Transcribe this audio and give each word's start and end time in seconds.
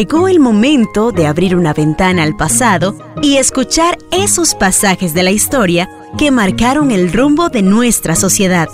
llegó 0.00 0.28
el 0.28 0.40
momento 0.40 1.12
de 1.12 1.26
abrir 1.26 1.54
una 1.54 1.74
ventana 1.74 2.22
al 2.22 2.34
pasado 2.34 2.96
y 3.20 3.36
escuchar 3.36 3.98
esos 4.10 4.54
pasajes 4.54 5.12
de 5.12 5.22
la 5.22 5.30
historia 5.30 5.90
que 6.16 6.30
marcaron 6.30 6.90
el 6.90 7.12
rumbo 7.12 7.50
de 7.50 7.60
nuestra 7.60 8.16
sociedad. 8.16 8.70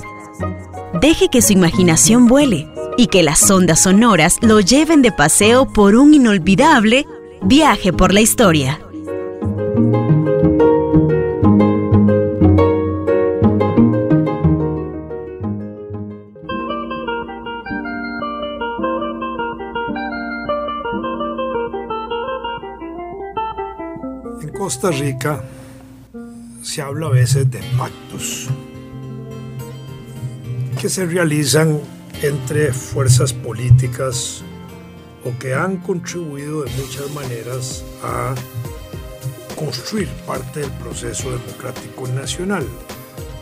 Deje 1.01 1.27
que 1.29 1.43
su 1.43 1.53
imaginación 1.53 2.29
vuele 2.29 2.69
y 2.97 3.09
que 3.09 3.25
las 3.25 3.51
ondas 3.51 3.83
sonoras 3.83 4.39
lo 4.41 4.61
lleven 4.61 5.03
de 5.03 5.11
paseo 5.11 5.67
por 5.67 5.97
un 5.97 6.15
inolvidable 6.15 7.09
viaje 7.43 7.93
por 7.93 8.15
la 8.15 8.21
historia. 8.21 8.79
Costa 24.67 24.91
Rica 24.91 25.45
se 26.61 26.83
habla 26.83 27.07
a 27.07 27.11
veces 27.11 27.49
de 27.49 27.61
pactos 27.79 28.49
que 30.81 30.89
se 30.89 31.07
realizan 31.07 31.81
entre 32.21 32.73
fuerzas 32.73 33.33
políticas 33.33 34.43
o 35.25 35.39
que 35.39 35.55
han 35.55 35.77
contribuido 35.77 36.65
de 36.65 36.71
muchas 36.83 37.09
maneras 37.13 37.85
a 38.03 38.35
construir 39.55 40.09
parte 40.27 40.59
del 40.59 40.73
proceso 40.73 41.31
democrático 41.31 42.09
nacional. 42.09 42.67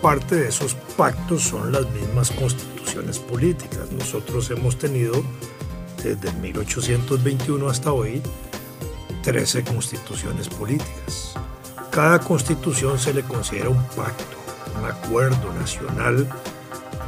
Parte 0.02 0.34
de 0.36 0.48
esos 0.48 0.74
pactos 0.98 1.42
son 1.42 1.72
las 1.72 1.90
mismas 1.92 2.30
constituciones 2.32 3.18
políticas. 3.18 3.90
Nosotros 3.98 4.50
hemos 4.50 4.78
tenido 4.78 5.24
desde 6.02 6.30
1821 6.34 7.66
hasta 7.66 7.92
hoy 7.92 8.20
13 9.24 9.64
constituciones 9.64 10.48
políticas. 10.48 11.32
Cada 11.90 12.18
constitución 12.18 12.98
se 12.98 13.14
le 13.14 13.22
considera 13.22 13.70
un 13.70 13.82
pacto, 13.96 14.36
un 14.78 14.84
acuerdo 14.84 15.52
nacional 15.54 16.28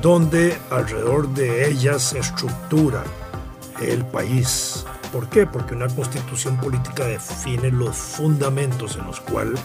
donde 0.00 0.56
alrededor 0.70 1.28
de 1.28 1.68
ellas 1.68 2.02
se 2.02 2.18
estructura 2.18 3.04
el 3.82 4.04
país. 4.06 4.86
¿Por 5.12 5.28
qué? 5.28 5.46
Porque 5.46 5.74
una 5.74 5.88
constitución 5.88 6.56
política 6.58 7.04
define 7.04 7.70
los 7.70 7.94
fundamentos 7.96 8.96
en 8.96 9.06
los 9.06 9.20
cuales 9.20 9.60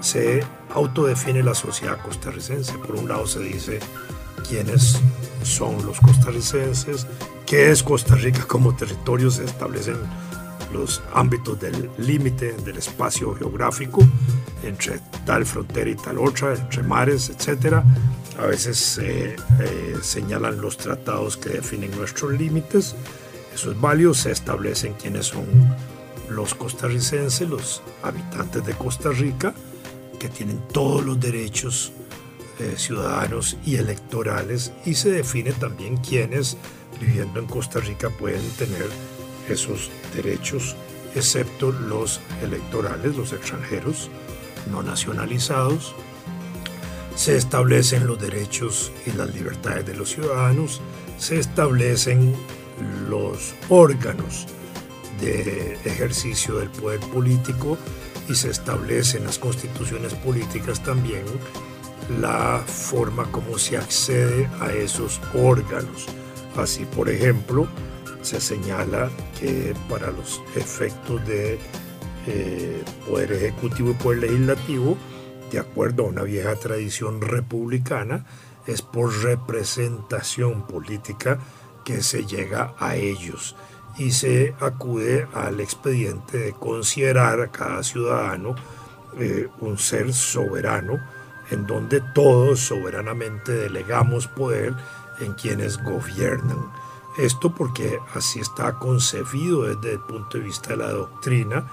se 0.00 0.44
autodefine 0.74 1.42
la 1.42 1.54
sociedad 1.54 1.98
costarricense. 2.02 2.76
Por 2.78 2.96
un 2.96 3.08
lado 3.08 3.26
se 3.26 3.40
dice 3.40 3.80
quiénes 4.46 5.00
son 5.42 5.84
los 5.86 6.00
costarricenses, 6.00 7.06
qué 7.46 7.70
es 7.70 7.82
Costa 7.82 8.14
Rica 8.14 8.44
como 8.46 8.76
territorio, 8.76 9.30
se 9.30 9.44
establecen 9.44 9.96
los 10.72 11.02
ámbitos 11.12 11.58
del 11.60 11.90
límite 11.98 12.52
del 12.52 12.78
espacio 12.78 13.34
geográfico 13.34 14.02
entre 14.62 15.00
tal 15.24 15.46
frontera 15.46 15.90
y 15.90 15.94
tal 15.94 16.18
otra, 16.18 16.54
entre 16.54 16.82
mares, 16.82 17.30
etc. 17.30 17.82
A 18.38 18.46
veces 18.46 18.98
eh, 19.02 19.36
señalan 20.02 20.60
los 20.60 20.76
tratados 20.76 21.36
que 21.36 21.50
definen 21.50 21.90
nuestros 21.96 22.32
límites. 22.32 22.94
Eso 23.54 23.72
es 23.72 23.80
válido, 23.80 24.14
se 24.14 24.30
establecen 24.30 24.94
quiénes 24.94 25.26
son 25.26 25.46
los 26.28 26.54
costarricenses, 26.54 27.48
los 27.48 27.82
habitantes 28.02 28.64
de 28.64 28.74
Costa 28.74 29.10
Rica, 29.10 29.54
que 30.18 30.28
tienen 30.28 30.60
todos 30.72 31.04
los 31.04 31.18
derechos 31.18 31.92
eh, 32.58 32.74
ciudadanos 32.76 33.56
y 33.64 33.76
electorales, 33.76 34.72
y 34.84 34.94
se 34.94 35.10
define 35.10 35.52
también 35.52 35.96
quiénes 35.96 36.56
viviendo 37.00 37.40
en 37.40 37.46
Costa 37.46 37.80
Rica 37.80 38.10
pueden 38.10 38.48
tener 38.52 38.88
esos 39.50 39.90
derechos, 40.14 40.76
excepto 41.14 41.72
los 41.72 42.20
electorales, 42.42 43.16
los 43.16 43.32
extranjeros 43.32 44.10
no 44.70 44.82
nacionalizados. 44.82 45.94
Se 47.14 47.36
establecen 47.36 48.06
los 48.06 48.20
derechos 48.20 48.92
y 49.06 49.12
las 49.12 49.34
libertades 49.34 49.86
de 49.86 49.94
los 49.94 50.10
ciudadanos, 50.10 50.80
se 51.18 51.38
establecen 51.38 52.34
los 53.08 53.54
órganos 53.68 54.46
de 55.20 55.76
ejercicio 55.84 56.58
del 56.58 56.68
poder 56.70 57.00
político 57.00 57.76
y 58.28 58.34
se 58.34 58.50
establecen 58.50 59.24
las 59.24 59.38
constituciones 59.38 60.14
políticas 60.14 60.82
también 60.82 61.24
la 62.20 62.62
forma 62.66 63.30
como 63.30 63.58
se 63.58 63.76
accede 63.76 64.48
a 64.60 64.72
esos 64.72 65.20
órganos. 65.34 66.06
Así, 66.56 66.84
por 66.84 67.08
ejemplo, 67.08 67.68
se 68.28 68.42
señala 68.42 69.08
que 69.40 69.74
para 69.88 70.10
los 70.10 70.42
efectos 70.54 71.26
de 71.26 71.58
eh, 72.26 72.84
poder 73.08 73.32
ejecutivo 73.32 73.92
y 73.92 73.94
poder 73.94 74.18
legislativo, 74.18 74.98
de 75.50 75.58
acuerdo 75.58 76.04
a 76.04 76.08
una 76.08 76.24
vieja 76.24 76.54
tradición 76.56 77.22
republicana, 77.22 78.26
es 78.66 78.82
por 78.82 79.22
representación 79.22 80.66
política 80.66 81.38
que 81.86 82.02
se 82.02 82.26
llega 82.26 82.74
a 82.78 82.96
ellos 82.96 83.56
y 83.96 84.12
se 84.12 84.54
acude 84.60 85.26
al 85.32 85.60
expediente 85.60 86.36
de 86.36 86.52
considerar 86.52 87.40
a 87.40 87.50
cada 87.50 87.82
ciudadano 87.82 88.56
eh, 89.18 89.48
un 89.60 89.78
ser 89.78 90.12
soberano 90.12 91.00
en 91.50 91.66
donde 91.66 92.02
todos 92.14 92.60
soberanamente 92.60 93.52
delegamos 93.52 94.28
poder 94.28 94.74
en 95.18 95.32
quienes 95.32 95.82
gobiernan. 95.82 96.77
Esto 97.18 97.52
porque 97.52 97.98
así 98.14 98.38
está 98.38 98.78
concebido 98.78 99.64
desde 99.64 99.94
el 99.94 100.00
punto 100.00 100.38
de 100.38 100.44
vista 100.44 100.70
de 100.70 100.76
la 100.76 100.90
doctrina 100.90 101.66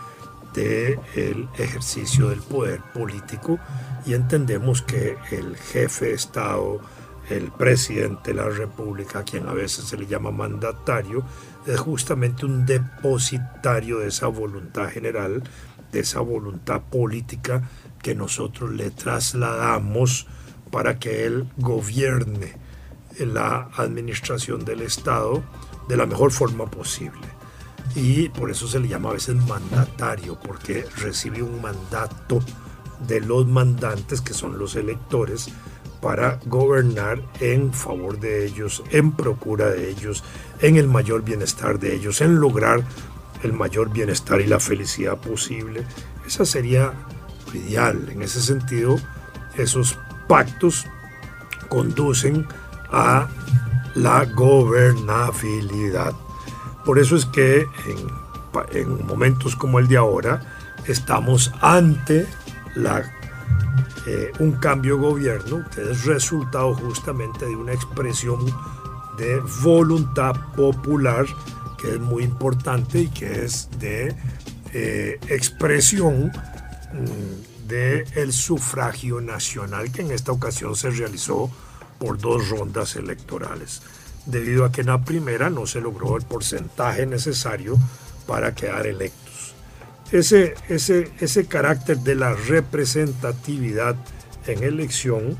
del 0.56 1.48
ejercicio 1.60 2.30
del 2.30 2.42
poder 2.42 2.82
político 2.94 3.60
y 4.08 4.16
entendemos 4.16 4.82
que 4.82 5.18
el 5.30 5.56
jefe 5.56 6.06
de 6.06 6.14
Estado, 6.14 6.80
el 7.30 7.52
presidente 7.52 8.34
de 8.34 8.42
la 8.42 8.50
República, 8.50 9.20
a 9.20 9.24
quien 9.24 9.48
a 9.48 9.54
veces 9.54 9.86
se 9.86 9.98
le 9.98 10.08
llama 10.08 10.32
mandatario, 10.32 11.24
es 11.68 11.80
justamente 11.80 12.48
un 12.48 12.66
depositario 12.66 14.00
de 14.00 14.08
esa 14.08 14.28
voluntad 14.28 14.90
general, 14.90 15.44
de 15.92 16.00
esa 16.00 16.22
voluntad 16.22 16.82
política 16.82 17.70
que 18.02 18.16
nosotros 18.16 18.72
le 18.72 18.90
trasladamos 18.90 20.26
para 20.72 20.98
que 20.98 21.28
él 21.28 21.48
gobierne 21.58 22.65
la 23.20 23.70
administración 23.78 24.66
del 24.66 24.82
Estado 24.82 25.44
de 25.88 25.98
la 25.98 26.06
mejor 26.06 26.32
forma 26.32 26.66
posible. 26.66 27.28
Y 27.96 28.30
por 28.30 28.52
eso 28.52 28.68
se 28.68 28.80
le 28.80 28.88
llama 28.88 29.10
a 29.10 29.14
veces 29.14 29.36
mandatario, 29.36 30.38
porque 30.40 30.86
recibe 30.98 31.42
un 31.42 31.62
mandato 31.62 32.42
de 33.08 33.22
los 33.22 33.48
mandantes, 33.48 34.22
que 34.22 34.34
son 34.34 34.58
los 34.58 34.76
electores, 34.76 35.50
para 36.02 36.40
gobernar 36.46 37.22
en 37.40 37.74
favor 37.74 38.20
de 38.20 38.46
ellos, 38.46 38.84
en 38.92 39.12
procura 39.14 39.70
de 39.70 39.90
ellos, 39.90 40.24
en 40.62 40.76
el 40.76 40.88
mayor 40.88 41.24
bienestar 41.24 41.80
de 41.80 41.96
ellos, 41.96 42.22
en 42.22 42.40
lograr 42.40 42.84
el 43.44 43.54
mayor 43.54 43.92
bienestar 43.92 44.42
y 44.42 44.48
la 44.48 44.60
felicidad 44.60 45.18
posible. 45.18 45.86
Esa 46.26 46.46
sería 46.46 46.94
ideal. 47.54 48.10
En 48.10 48.22
ese 48.22 48.42
sentido, 48.42 48.98
esos 49.58 49.98
pactos 50.28 50.86
conducen 51.70 52.48
a 52.92 53.28
la 53.96 54.26
gobernabilidad. 54.26 56.14
Por 56.86 57.00
eso 57.00 57.16
es 57.16 57.26
que 57.26 57.68
en, 58.74 59.06
momentos 59.08 59.56
como 59.56 59.80
el 59.80 59.88
de 59.88 59.98
ahora 59.98 60.42
estamos 60.88 61.52
ante 61.62 62.28
la, 62.76 63.04
eh, 64.06 64.32
un 64.40 64.54
cambio 64.54 64.96
de 64.96 65.02
gobierno 65.02 65.66
que 65.74 65.92
es 65.92 66.06
resultado 66.06 66.74
justamente 66.76 67.46
de 67.46 67.56
una 67.56 67.74
expresión 67.74 68.46
de 69.18 69.40
voluntad 69.62 70.36
popular 70.56 71.26
que 71.78 71.92
es 71.96 72.00
muy 72.00 72.24
importante 72.24 73.02
y 73.02 73.08
que 73.08 73.46
es 73.46 73.70
de 73.80 74.16
eh, 74.74 75.20
expresión 75.30 76.32
mm, 76.94 77.68
del 77.68 78.32
sufragio 78.32 79.22
nacional 79.22 79.92
que 79.92 80.02
en 80.02 80.12
esta 80.12 80.32
ocasión 80.32 80.76
se 80.76 80.92
realizó 80.92 81.50
por 82.06 82.20
dos 82.20 82.50
rondas 82.50 82.96
electorales, 82.96 83.82
debido 84.28 84.64
a 84.64 84.72
que 84.72 84.82
en 84.82 84.88
la 84.88 85.04
primera 85.04 85.50
no 85.50 85.66
se 85.66 85.82
logró 85.82 86.18
el 86.18 86.24
porcentaje 86.24 87.08
necesario 87.08 87.80
para 88.28 88.54
quedar 88.54 88.86
electos. 88.86 89.56
Ese, 90.12 90.54
ese, 90.70 91.12
ese 91.20 91.48
carácter 91.48 91.98
de 91.98 92.14
la 92.14 92.34
representatividad 92.34 93.96
en 94.46 94.64
elección, 94.64 95.36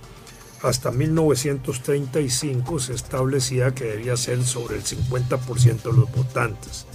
hasta 0.64 0.90
1935 0.90 2.80
se 2.80 2.94
establecía 2.94 3.76
que 3.76 3.84
debía 3.84 4.18
ser 4.18 4.44
sobre 4.44 4.78
el 4.78 4.84
50% 4.84 5.84
de 5.84 5.94
los 5.94 6.12
votantes. 6.12 6.88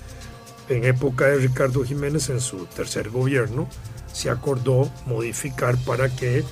En 0.69 0.85
época 0.85 1.27
de 1.27 1.37
Ricardo 1.37 1.85
Jiménez, 1.85 2.29
en 2.29 2.41
su 2.41 2.67
tercer 2.67 3.11
gobierno, 3.11 3.69
se 4.13 4.31
acordó 4.31 4.91
modificar 5.07 5.77
para 5.85 6.09
que 6.09 6.43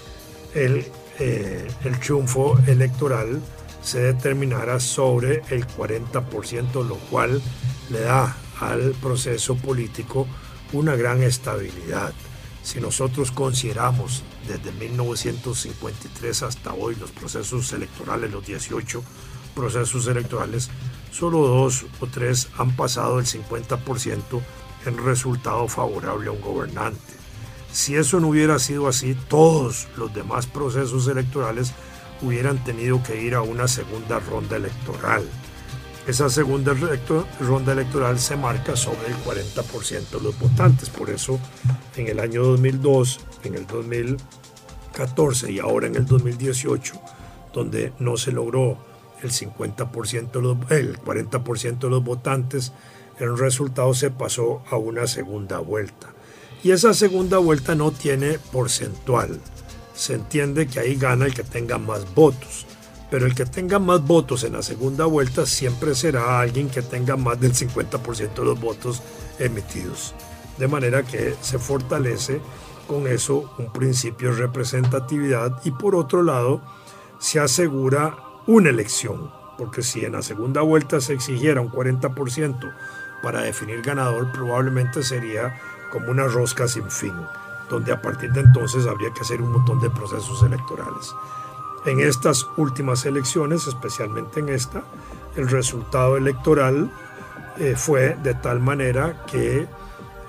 el 0.55 0.87
eh, 1.19 1.67
el 1.85 1.99
triunfo 1.99 2.59
electoral 2.67 3.41
se 3.82 4.00
determinara 4.00 4.81
sobre 4.81 5.43
el 5.50 5.67
40%, 5.67 6.87
lo 6.87 6.97
cual 6.97 7.41
le 7.91 8.00
da 8.00 8.37
al 8.61 8.93
proceso 9.00 9.56
político 9.56 10.26
una 10.73 10.97
gran 10.97 11.23
estabilidad. 11.23 12.12
Si 12.62 12.81
nosotros 12.81 13.31
consideramos 13.31 14.23
desde 14.47 14.73
1953 14.73 16.43
hasta 16.43 16.75
hoy 16.75 16.97
los 16.97 17.11
procesos 17.11 17.73
electorales, 17.73 18.31
los 18.31 18.44
18 18.44 19.03
procesos 19.55 20.06
electorales, 20.06 20.69
solo 21.11 21.38
dos 21.47 21.87
o 22.00 22.06
tres 22.06 22.49
han 22.59 22.76
pasado 22.76 23.19
el 23.19 23.26
50% 23.26 24.41
en 24.87 25.05
resultado 25.05 25.67
favorable 25.69 26.29
a 26.29 26.32
un 26.32 26.41
gobernante. 26.41 27.18
Si 27.73 27.97
eso 27.97 28.20
no 28.20 28.29
hubiera 28.29 28.59
sido 28.59 28.88
así, 28.88 29.15
todos 29.29 29.88
los 29.97 30.12
demás 30.15 30.47
procesos 30.47 31.06
electorales 31.09 31.73
hubieran 32.23 32.62
tenido 32.65 33.03
que 33.03 33.23
ir 33.23 33.35
a 33.35 33.43
una 33.43 33.69
segunda 33.69 34.19
ronda 34.20 34.56
electoral. 34.56 35.25
Esa 36.06 36.31
segunda 36.31 36.75
ronda 37.38 37.73
electoral 37.73 38.19
se 38.19 38.35
marca 38.37 38.75
sobre 38.76 39.09
el 39.09 39.17
40% 39.17 40.09
de 40.11 40.20
los 40.23 40.38
votantes. 40.38 40.88
Por 40.88 41.11
eso 41.11 41.38
en 41.97 42.09
el 42.09 42.19
año 42.19 42.43
2002, 42.44 43.20
en 43.44 43.55
el 43.55 43.67
2014 43.67 45.53
y 45.53 45.59
ahora 45.59 45.87
en 45.87 45.97
el 45.97 46.06
2018, 46.06 46.94
donde 47.53 47.93
no 47.99 48.17
se 48.17 48.32
logró 48.32 48.79
el 49.23 49.31
50%, 49.31 50.71
el 50.71 50.99
40% 50.99 51.79
de 51.79 51.91
los 51.91 52.03
votantes, 52.03 52.73
el 53.19 53.37
resultado 53.37 53.93
se 53.93 54.11
pasó 54.11 54.62
a 54.71 54.76
una 54.76 55.06
segunda 55.06 55.59
vuelta. 55.59 56.14
Y 56.63 56.73
esa 56.73 56.95
segunda 56.95 57.39
vuelta 57.39 57.75
no 57.75 57.93
tiene 57.93 58.39
porcentual. 58.53 59.41
Se 59.95 60.15
entiende 60.15 60.67
que 60.67 60.81
ahí 60.81 60.97
gana 60.97 61.27
el 61.27 61.35
que 61.35 61.45
tenga 61.45 61.79
más 61.79 62.15
votos 62.15 62.67
pero 63.11 63.27
el 63.27 63.35
que 63.35 63.47
tenga 63.47 63.79
más 63.79 64.07
votos 64.07 64.45
en 64.45 64.53
la 64.53 64.63
segunda 64.63 65.07
vuelta 65.07 65.47
siempre 65.47 65.95
será 65.95 66.41
alguien 66.41 66.69
que 66.69 66.83
tenga 66.83 67.17
más 67.17 67.41
del 67.41 67.55
50% 67.55 68.35
de 68.35 68.45
los 68.45 68.61
votos 68.61 69.03
emitidos. 69.39 70.15
De 70.59 70.69
manera 70.69 71.03
que 71.03 71.35
se 71.41 71.59
fortalece 71.59 72.41
con 72.87 73.07
eso 73.07 73.55
un 73.59 73.73
principio 73.73 74.31
de 74.31 74.41
representatividad 74.41 75.61
y 75.65 75.71
por 75.71 75.95
otro 75.95 76.23
lado 76.23 76.61
se 77.19 77.41
asegura 77.41 78.17
una 78.47 78.71
elección, 78.71 79.31
porque 79.57 79.83
si 79.83 80.05
en 80.05 80.13
la 80.13 80.23
segunda 80.23 80.63
vuelta 80.63 81.01
se 81.01 81.15
exigiera 81.15 81.61
un 81.61 81.71
40% 81.71 82.75
para 83.23 83.43
definir 83.43 83.83
ganador, 83.83 84.31
probablemente 84.33 85.03
sería 85.03 85.61
como 85.90 86.11
una 86.11 86.25
rosca 86.26 86.69
sin 86.69 86.90
fin, 86.90 87.14
donde 87.69 87.93
a 87.93 88.00
partir 88.00 88.32
de 88.32 88.40
entonces 88.40 88.87
habría 88.87 89.12
que 89.12 89.20
hacer 89.20 89.43
un 89.43 89.52
montón 89.52 89.81
de 89.81 89.90
procesos 89.90 90.43
electorales. 90.43 91.14
En 91.87 92.00
estas 92.00 92.46
últimas 92.56 93.06
elecciones, 93.06 93.67
especialmente 93.67 94.40
en 94.40 94.49
esta, 94.49 94.82
el 95.37 95.49
resultado 95.49 96.17
electoral 96.17 96.90
eh, 97.58 97.75
fue 97.76 98.17
de 98.23 98.35
tal 98.35 98.61
manera 98.61 99.25
que 99.26 99.67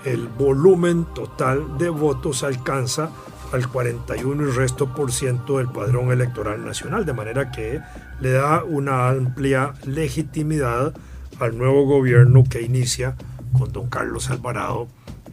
el 0.06 0.28
volumen 0.28 1.06
total 1.14 1.78
de 1.78 1.90
votos 1.90 2.44
alcanza 2.44 3.10
al 3.52 3.68
41 3.68 4.48
y 4.48 4.52
resto 4.52 4.94
por 4.94 5.12
ciento 5.12 5.58
del 5.58 5.70
padrón 5.70 6.12
electoral 6.12 6.64
nacional, 6.64 7.06
de 7.06 7.14
manera 7.14 7.52
que 7.52 7.82
le 8.22 8.32
da 8.32 8.64
una 8.64 9.10
amplia 9.10 9.74
legitimidad 9.86 10.94
al 11.40 11.58
nuevo 11.58 11.86
gobierno 11.86 12.44
que 12.50 12.62
inicia 12.62 13.16
con 13.58 13.72
don 13.72 13.90
Carlos 13.90 14.30
Alvarado 14.30 14.88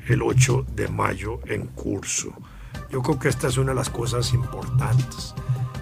el 0.07 0.23
8 0.23 0.67
de 0.75 0.89
mayo 0.89 1.41
en 1.47 1.67
curso. 1.69 2.33
Yo 2.91 3.03
creo 3.03 3.19
que 3.19 3.29
esta 3.29 3.49
es 3.49 3.59
una 3.59 3.73
de 3.73 3.77
las 3.77 3.91
cosas 3.91 4.33
importantes 4.33 5.35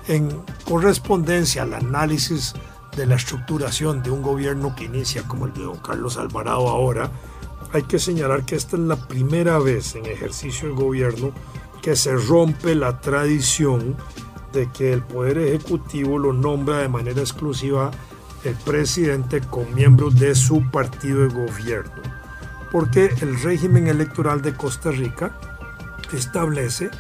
en 0.09 0.31
correspondencia 0.65 1.63
al 1.63 1.75
análisis 1.75 2.55
de 2.97 3.07
la 3.07 3.17
estructuración 3.17 4.03
de 4.03 4.11
un 4.11 4.23
gobierno 4.23 4.75
que 4.77 4.85
inicia 4.85 5.23
como 5.23 5.47
el 5.47 5.55
de 5.55 5.63
don 5.63 5.79
Carlos 5.79 6.17
Alvarado 6.17 6.69
ahora, 6.69 7.11
hay 7.73 7.83
que 7.83 7.99
señalar 7.99 8.45
que 8.45 8.55
esta 8.55 8.77
es 8.77 8.83
la 8.83 8.97
primera 8.97 9.59
vez 9.59 9.97
en 9.97 10.07
ejercicio 10.07 10.69
del 10.69 10.77
gobierno 10.77 11.33
que 11.83 11.97
se 11.97 12.15
rompe 12.15 12.75
la 12.75 13.01
tradición 13.01 13.97
de 14.53 14.71
que 14.71 14.93
el 14.93 15.03
Poder 15.03 15.39
Ejecutivo 15.39 16.19
lo 16.19 16.33
nombra 16.33 16.79
de 16.79 16.89
manera 16.89 17.21
exclusiva 17.21 17.91
el 18.45 18.55
presidente 18.55 19.41
con 19.41 19.75
miembros 19.75 20.19
de 20.19 20.35
su 20.35 20.71
partido 20.71 21.23
de 21.23 21.35
gobierno. 21.35 22.14
Porque 22.75 23.15
el 23.21 23.41
régimen 23.41 23.87
electoral 23.87 24.43
de 24.43 24.53
Costa 24.53 24.91
Rica 24.91 25.31
establece 26.13 26.91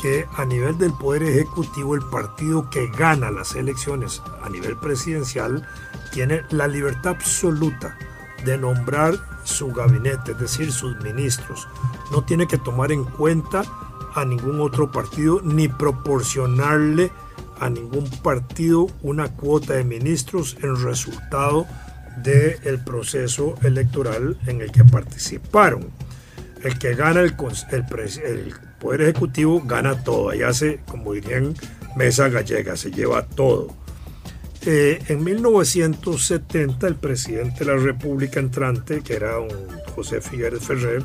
que 0.00 0.26
a 0.34 0.46
nivel 0.46 0.78
del 0.78 0.94
Poder 0.94 1.24
Ejecutivo 1.24 1.94
el 1.94 2.00
partido 2.00 2.70
que 2.70 2.86
gana 2.86 3.30
las 3.30 3.54
elecciones 3.54 4.22
a 4.42 4.48
nivel 4.48 4.78
presidencial 4.78 5.68
tiene 6.10 6.40
la 6.48 6.66
libertad 6.66 7.16
absoluta 7.16 7.98
de 8.46 8.56
nombrar 8.56 9.18
su 9.44 9.70
gabinete, 9.72 10.32
es 10.32 10.38
decir, 10.38 10.72
sus 10.72 10.98
ministros. 11.02 11.68
No 12.10 12.24
tiene 12.24 12.46
que 12.46 12.56
tomar 12.56 12.90
en 12.90 13.04
cuenta 13.04 13.64
a 14.14 14.24
ningún 14.24 14.58
otro 14.62 14.90
partido 14.90 15.42
ni 15.42 15.68
proporcionarle 15.68 17.12
a 17.60 17.68
ningún 17.68 18.08
partido 18.22 18.86
una 19.02 19.28
cuota 19.28 19.74
de 19.74 19.84
ministros 19.84 20.56
en 20.62 20.82
resultado 20.82 21.66
del 22.16 22.78
proceso 22.80 23.56
electoral 23.62 24.36
en 24.46 24.60
el 24.60 24.72
que 24.72 24.84
participaron. 24.84 25.88
El 26.62 26.78
que 26.78 26.94
gana 26.94 27.20
el 27.20 27.34
Poder 28.80 29.02
Ejecutivo 29.02 29.62
gana 29.64 30.02
todo, 30.02 30.30
allá 30.30 30.52
se, 30.52 30.80
como 30.86 31.12
dirían, 31.12 31.54
mesa 31.96 32.28
gallega, 32.28 32.76
se 32.76 32.90
lleva 32.90 33.26
todo. 33.26 33.68
Eh, 34.66 35.02
en 35.08 35.24
1970 35.24 36.86
el 36.86 36.96
presidente 36.96 37.64
de 37.64 37.74
la 37.74 37.76
República 37.76 38.40
entrante, 38.40 39.00
que 39.00 39.14
era 39.14 39.38
un 39.38 39.48
José 39.94 40.20
Figueres 40.20 40.62
Ferrer, 40.62 41.02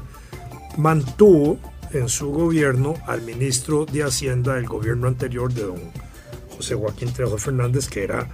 mantuvo 0.78 1.57
en 1.94 2.10
su 2.10 2.31
gobierno 2.31 2.96
al 3.07 3.22
ministro 3.22 3.86
de 3.86 4.04
Hacienda 4.04 4.56
del 4.56 4.66
gobierno 4.66 5.07
anterior 5.07 5.54
de 5.54 5.63
don 5.63 5.80
José 6.56 6.75
Joaquín 6.75 7.13
Trejo 7.13 7.38
Fernández, 7.38 7.88
que 7.88 8.04
era 8.04 8.28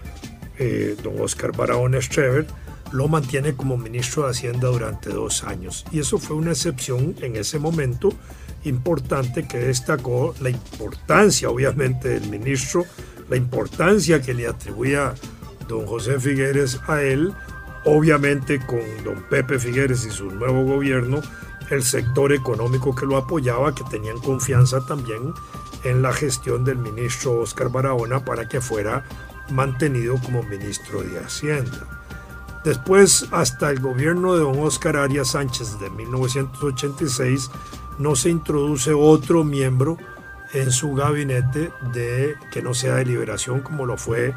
eh, 0.58 0.96
don 1.04 1.20
Oscar 1.20 1.56
Barahona 1.56 2.02
Strever, 2.02 2.48
lo 2.92 3.08
mantiene 3.08 3.56
como 3.56 3.78
ministro 3.78 4.24
de 4.24 4.32
Hacienda 4.32 4.68
durante 4.68 5.10
dos 5.10 5.44
años. 5.44 5.86
Y 5.92 6.00
eso 6.00 6.18
fue 6.18 6.36
una 6.36 6.52
excepción 6.52 7.16
en 7.22 7.36
ese 7.36 7.60
momento 7.60 8.14
importante 8.64 9.48
que 9.48 9.58
destacó 9.58 10.36
la 10.42 10.50
importancia, 10.50 11.50
obviamente, 11.50 12.10
del 12.10 12.30
ministro, 12.30 12.86
la 13.30 13.38
importancia 13.38 14.22
que 14.22 14.34
le 14.34 14.48
atribuía 14.48 15.14
don 15.68 15.86
José 15.86 16.20
Figueres 16.20 16.80
a 16.88 17.02
él, 17.02 17.34
obviamente 17.86 18.60
con 18.66 18.82
don 19.04 19.24
Pepe 19.30 19.58
Figueres 19.58 20.06
y 20.06 20.12
su 20.12 20.30
nuevo 20.32 20.66
gobierno, 20.66 21.22
el 21.70 21.84
sector 21.84 22.34
económico 22.34 22.94
que 22.94 23.06
lo 23.06 23.18
apoyaba, 23.18 23.74
que 23.74 23.86
tenían 23.90 24.20
confianza 24.20 24.86
también 24.86 25.34
en 25.84 26.02
la 26.02 26.12
gestión 26.12 26.66
del 26.66 26.78
ministro 26.78 27.40
Oscar 27.40 27.70
Barahona 27.70 28.24
para 28.24 28.48
que 28.48 28.62
fuera 28.62 29.06
mantenido 29.50 30.18
como 30.24 30.44
ministro 30.44 31.02
de 31.02 31.20
Hacienda. 31.20 31.88
Después, 32.64 33.28
hasta 33.32 33.72
el 33.72 33.80
gobierno 33.80 34.36
de 34.36 34.42
don 34.42 34.60
Oscar 34.60 34.98
Arias 34.98 35.30
Sánchez 35.32 35.80
de 35.80 35.90
1986, 35.90 37.50
no 37.98 38.16
se 38.16 38.30
introduce 38.30 38.94
otro 38.94 39.44
miembro 39.44 39.98
en 40.54 40.72
su 40.72 40.94
gabinete 40.94 41.72
de 41.94 42.36
que 42.52 42.62
no 42.62 42.74
sea 42.74 42.96
de 42.96 43.06
liberación 43.06 43.62
como 43.62 43.86
lo 43.86 43.98
fue 43.98 44.36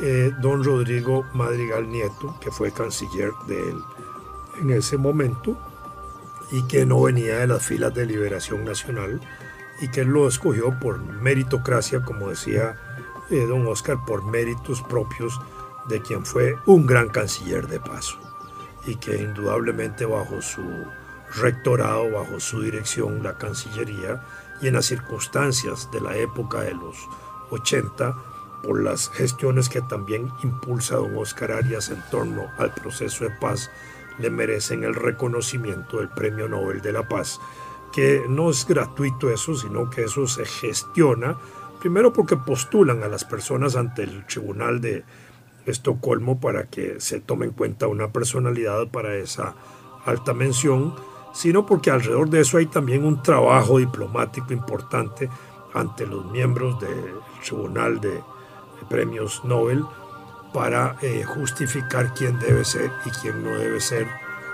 eh, 0.00 0.32
don 0.40 0.64
Rodrigo 0.64 1.26
Madrigal 1.34 1.90
Nieto, 1.90 2.38
que 2.40 2.50
fue 2.50 2.72
canciller 2.72 3.30
de 3.46 3.70
él 3.70 3.76
en 4.60 4.70
ese 4.70 4.96
momento 4.96 5.58
y 6.50 6.62
que 6.62 6.86
no 6.86 7.02
venía 7.02 7.38
de 7.38 7.46
las 7.46 7.64
filas 7.64 7.94
de 7.94 8.06
Liberación 8.06 8.64
Nacional 8.64 9.20
y 9.80 9.88
que 9.88 10.04
lo 10.04 10.26
escogió 10.28 10.78
por 10.78 10.98
meritocracia, 10.98 12.02
como 12.02 12.30
decía 12.30 12.76
eh, 13.30 13.46
don 13.46 13.66
Oscar, 13.66 13.98
por 14.06 14.24
méritos 14.24 14.82
propios 14.82 15.40
de 15.90 16.00
quien 16.00 16.24
fue 16.24 16.56
un 16.66 16.86
gran 16.86 17.08
canciller 17.08 17.68
de 17.68 17.80
paso 17.80 18.18
y 18.86 18.96
que 18.96 19.16
indudablemente 19.16 20.06
bajo 20.06 20.40
su 20.40 20.62
rectorado 21.36 22.10
bajo 22.10 22.40
su 22.40 22.62
dirección 22.62 23.22
la 23.22 23.38
Cancillería 23.38 24.22
y 24.60 24.68
en 24.68 24.74
las 24.74 24.86
circunstancias 24.86 25.88
de 25.92 26.00
la 26.00 26.16
época 26.16 26.60
de 26.62 26.74
los 26.74 26.96
80 27.50 28.16
por 28.62 28.82
las 28.82 29.08
gestiones 29.10 29.68
que 29.68 29.80
también 29.80 30.30
impulsa 30.42 30.96
don 30.96 31.16
Oscar 31.16 31.52
Arias 31.52 31.88
en 31.88 32.02
torno 32.10 32.46
al 32.58 32.74
proceso 32.74 33.24
de 33.24 33.30
paz, 33.30 33.70
le 34.18 34.28
merecen 34.28 34.84
el 34.84 34.94
reconocimiento 34.94 35.98
del 35.98 36.10
Premio 36.10 36.46
Nobel 36.46 36.82
de 36.82 36.92
la 36.92 37.08
Paz, 37.08 37.40
que 37.92 38.22
no 38.28 38.50
es 38.50 38.66
gratuito 38.66 39.30
eso, 39.30 39.54
sino 39.54 39.88
que 39.88 40.04
eso 40.04 40.26
se 40.26 40.44
gestiona, 40.44 41.38
primero 41.80 42.12
porque 42.12 42.36
postulan 42.36 43.02
a 43.02 43.08
las 43.08 43.24
personas 43.24 43.76
ante 43.76 44.02
el 44.02 44.26
Tribunal 44.26 44.80
de 44.82 45.04
Estocolmo 45.70 46.40
para 46.40 46.64
que 46.64 47.00
se 47.00 47.20
tome 47.20 47.46
en 47.46 47.52
cuenta 47.52 47.86
una 47.86 48.12
personalidad 48.12 48.88
para 48.88 49.14
esa 49.14 49.54
alta 50.04 50.34
mención, 50.34 50.94
sino 51.32 51.66
porque 51.66 51.90
alrededor 51.90 52.28
de 52.28 52.40
eso 52.40 52.58
hay 52.58 52.66
también 52.66 53.04
un 53.04 53.22
trabajo 53.22 53.78
diplomático 53.78 54.52
importante 54.52 55.28
ante 55.72 56.06
los 56.06 56.30
miembros 56.30 56.80
del 56.80 57.14
Tribunal 57.44 58.00
de 58.00 58.20
Premios 58.88 59.44
Nobel 59.44 59.84
para 60.52 60.96
eh, 61.00 61.22
justificar 61.24 62.12
quién 62.14 62.38
debe 62.38 62.64
ser 62.64 62.90
y 63.04 63.10
quién 63.10 63.44
no 63.44 63.50
debe 63.56 63.80
ser 63.80 64.06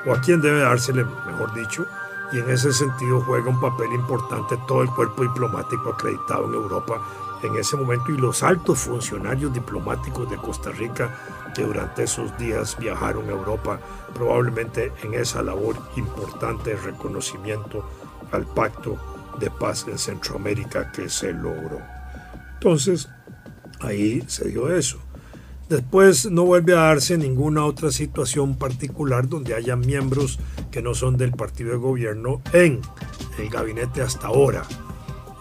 o 0.05 0.13
a 0.13 0.21
quién 0.21 0.41
debe 0.41 0.61
dársele, 0.61 1.05
mejor 1.27 1.55
dicho, 1.55 1.87
y 2.33 2.39
en 2.39 2.51
ese 2.51 2.73
sentido 2.73 3.21
juega 3.21 3.51
un 3.51 3.61
papel 3.61 3.93
importante 3.93 4.57
todo 4.67 4.83
el 4.83 4.91
cuerpo 4.91 5.23
diplomático 5.23 5.91
acreditado 5.91 6.47
en 6.47 6.55
Europa 6.55 7.01
en 7.43 7.57
ese 7.57 7.77
momento 7.77 8.11
y 8.13 8.17
los 8.17 8.43
altos 8.43 8.81
funcionarios 8.81 9.53
diplomáticos 9.53 10.29
de 10.31 10.37
Costa 10.37 10.71
Rica 10.71 11.15
que 11.55 11.63
durante 11.63 12.05
esos 12.05 12.37
días 12.37 12.77
viajaron 12.79 13.29
a 13.29 13.33
Europa, 13.33 13.81
probablemente 14.15 14.93
en 15.03 15.15
esa 15.15 15.43
labor 15.43 15.77
importante 15.97 16.71
de 16.71 16.77
reconocimiento 16.77 17.89
al 18.33 18.45
pacto 18.45 18.99
de 19.39 19.51
paz 19.51 19.87
en 19.89 19.99
Centroamérica 19.99 20.91
que 20.93 21.09
se 21.09 21.33
logró. 21.33 21.81
Entonces, 22.55 23.09
ahí 23.81 24.23
se 24.27 24.49
dio 24.49 24.71
eso. 24.71 24.99
Después 25.69 26.31
no 26.31 26.45
vuelve 26.45 26.75
a 26.75 26.83
darse 26.83 27.19
ninguna 27.19 27.65
otra 27.65 27.91
situación 27.91 28.57
particular 28.57 29.29
donde 29.29 29.55
haya 29.55 29.75
miembros 29.75 30.39
que 30.71 30.81
no 30.81 30.95
son 30.95 31.17
del 31.17 31.33
partido 31.33 31.71
de 31.71 31.77
gobierno 31.77 32.41
en 32.53 32.81
el 33.37 33.49
gabinete 33.51 34.01
hasta 34.01 34.29
ahora. 34.29 34.63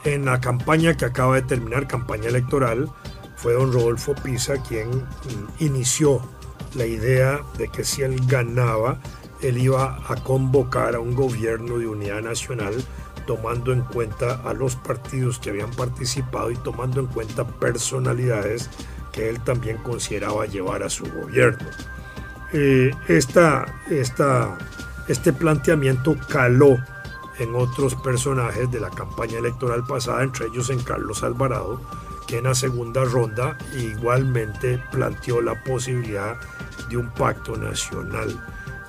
En 0.04 0.26
la 0.26 0.42
campaña 0.42 0.98
que 0.98 1.06
acaba 1.06 1.36
de 1.36 1.44
terminar, 1.44 1.88
campaña 1.88 2.30
electoral, 2.30 2.90
fue 3.36 3.54
don 3.54 3.72
Rodolfo 3.72 4.16
Pisa 4.16 4.56
quien 4.64 4.90
mm, 4.90 5.64
inició 5.64 6.22
la 6.74 6.88
idea 6.88 7.42
de 7.60 7.68
que 7.68 7.84
si 7.84 8.02
él 8.02 8.20
ganaba, 8.26 9.00
él 9.44 9.60
iba 9.60 10.00
a 10.10 10.16
convocar 10.16 10.96
a 10.96 11.00
un 11.00 11.14
gobierno 11.14 11.78
de 11.78 11.88
unidad 11.88 12.24
nacional 12.24 12.74
tomando 13.28 13.74
en 13.74 13.82
cuenta 13.82 14.42
a 14.44 14.54
los 14.54 14.76
partidos 14.76 15.38
que 15.38 15.52
habían 15.52 15.72
participado 15.72 16.52
y 16.52 16.56
tomando 16.58 17.00
en 17.00 17.08
cuenta 17.08 17.48
personalidades 17.48 18.70
que 19.16 19.30
él 19.30 19.40
también 19.40 19.78
consideraba 19.78 20.46
llevar 20.46 20.84
a 20.84 20.90
su 20.90 21.06
gobierno. 21.06 21.66
Eh, 22.52 22.92
esta, 23.08 23.66
este 25.08 25.32
planteamiento 25.32 26.18
caló 26.30 26.78
en 27.40 27.56
otros 27.56 27.96
personajes 27.96 28.70
de 28.72 28.82
la 28.82 28.90
campaña 28.90 29.40
electoral 29.40 29.86
pasada, 29.86 30.22
entre 30.22 30.48
ellos 30.48 30.70
en 30.70 30.84
Carlos 30.84 31.24
Alvarado, 31.24 31.80
que 32.28 32.40
en 32.40 32.44
la 32.44 32.56
segunda 32.56 33.06
ronda 33.06 33.58
igualmente 33.78 34.84
planteó 34.92 35.42
la 35.42 35.64
posibilidad 35.64 36.36
de 36.90 36.98
un 36.98 37.10
pacto 37.12 37.56
nacional. 37.56 38.38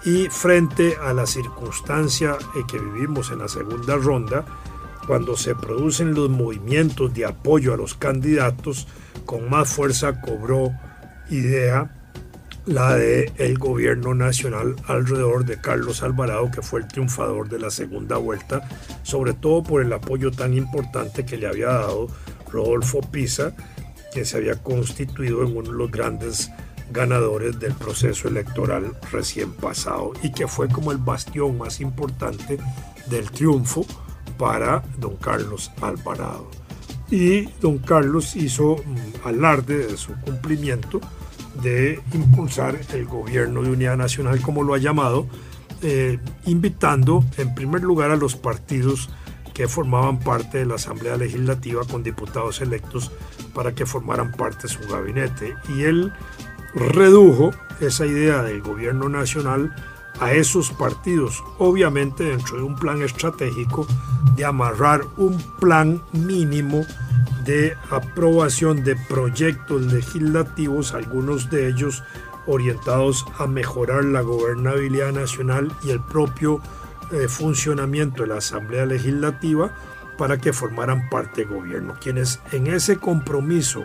Y 0.04 0.28
frente 0.28 0.97
a 1.02 1.12
la 1.12 1.26
circunstancia 1.26 2.37
que 2.68 2.78
vivimos 2.78 3.30
en 3.30 3.40
la 3.40 3.49
segunda 3.49 3.97
ronda, 3.97 4.45
cuando 5.06 5.37
se 5.37 5.54
producen 5.54 6.14
los 6.14 6.30
movimientos 6.30 7.14
de 7.14 7.26
apoyo 7.26 7.75
a 7.75 7.76
los 7.76 7.95
candidatos, 7.95 8.88
con 9.25 9.49
más 9.49 9.68
fuerza 9.68 10.20
cobró 10.20 10.73
idea 11.30 11.90
la 12.66 12.96
de 12.96 13.32
el 13.37 13.58
gobierno 13.58 14.14
nacional 14.14 14.75
alrededor 14.88 15.44
de 15.44 15.61
Carlos 15.61 16.02
Alvarado, 16.02 16.50
que 16.50 16.62
fue 16.62 16.80
el 16.80 16.88
triunfador 16.88 17.49
de 17.49 17.61
la 17.61 17.70
segunda 17.70 18.16
vuelta, 18.16 18.68
sobre 19.04 19.35
todo 19.35 19.62
por 19.62 19.82
el 19.82 19.92
apoyo 19.92 20.32
tan 20.32 20.54
importante 20.54 21.25
que 21.25 21.37
le 21.37 21.46
había 21.46 21.68
dado 21.68 22.08
Rodolfo 22.50 23.00
Pisa, 23.00 23.54
que 24.12 24.25
se 24.25 24.38
había 24.38 24.56
constituido 24.56 25.44
en 25.44 25.56
uno 25.56 25.70
de 25.70 25.78
los 25.78 25.90
grandes 25.90 26.50
ganadores 26.90 27.58
del 27.58 27.75
proceso 27.75 28.28
electoral 28.28 28.96
recién 29.12 29.52
pasado 29.52 30.12
y 30.23 30.32
que 30.32 30.49
fue 30.49 30.68
como 30.68 30.92
el 30.92 30.99
bastión 30.99 31.58
más 31.58 31.80
importante 31.80 32.58
del 33.08 33.30
triunfo 33.30 33.87
para 34.38 34.82
don 34.99 35.16
Carlos 35.16 35.70
Alvarado. 35.80 36.65
Y 37.10 37.48
don 37.60 37.78
Carlos 37.78 38.36
hizo 38.36 38.76
mm, 38.76 39.26
alarde 39.26 39.86
de 39.86 39.96
su 39.96 40.12
cumplimiento 40.20 41.00
de 41.62 42.00
impulsar 42.12 42.78
el 42.92 43.06
gobierno 43.06 43.62
de 43.62 43.70
unidad 43.70 43.96
nacional, 43.96 44.40
como 44.40 44.62
lo 44.62 44.75
ha 44.75 44.78
llamado, 44.78 45.26
eh, 45.82 46.18
invitando 46.46 47.25
en 47.38 47.54
primer 47.54 47.82
lugar 47.82 48.10
a 48.10 48.16
los 48.16 48.36
partidos 48.36 49.08
que 49.54 49.68
formaban 49.68 50.18
parte 50.18 50.58
de 50.58 50.66
la 50.66 50.75
Asamblea 50.75 51.16
Legislativa 51.16 51.82
con 51.84 52.02
diputados 52.02 52.60
electos 52.60 53.10
para 53.54 53.75
que 53.75 53.86
formaran 53.86 54.32
parte 54.32 54.64
de 54.64 54.68
su 54.68 54.80
gabinete. 54.86 55.54
Y 55.75 55.84
él 55.84 56.12
redujo 56.75 57.52
esa 57.80 58.04
idea 58.04 58.42
del 58.42 58.60
gobierno 58.60 59.08
nacional 59.08 59.75
a 60.20 60.32
esos 60.32 60.70
partidos, 60.70 61.42
obviamente 61.58 62.25
dentro 62.25 62.56
de 62.56 62.62
un 62.62 62.76
plan 62.76 63.02
estratégico 63.02 63.87
de 64.35 64.44
amarrar 64.44 65.02
un 65.16 65.38
plan 65.58 66.02
mínimo 66.12 66.85
de 67.44 67.76
aprobación 67.90 68.82
de 68.82 68.96
proyectos 68.96 69.80
legislativos, 69.92 70.94
algunos 70.94 71.49
de 71.50 71.68
ellos 71.68 72.02
orientados 72.46 73.25
a 73.38 73.46
mejorar 73.46 74.04
la 74.04 74.20
gobernabilidad 74.20 75.12
nacional 75.12 75.73
y 75.82 75.90
el 75.90 76.00
propio 76.00 76.61
eh, 77.12 77.28
funcionamiento 77.28 78.23
de 78.23 78.28
la 78.28 78.37
Asamblea 78.37 78.87
Legislativa 78.87 79.70
para 80.18 80.38
que 80.38 80.52
formaran 80.52 81.08
parte 81.08 81.44
del 81.44 81.54
gobierno. 81.54 81.94
Quienes 82.00 82.40
en 82.52 82.66
ese 82.66 82.99
compromiso 82.99 83.85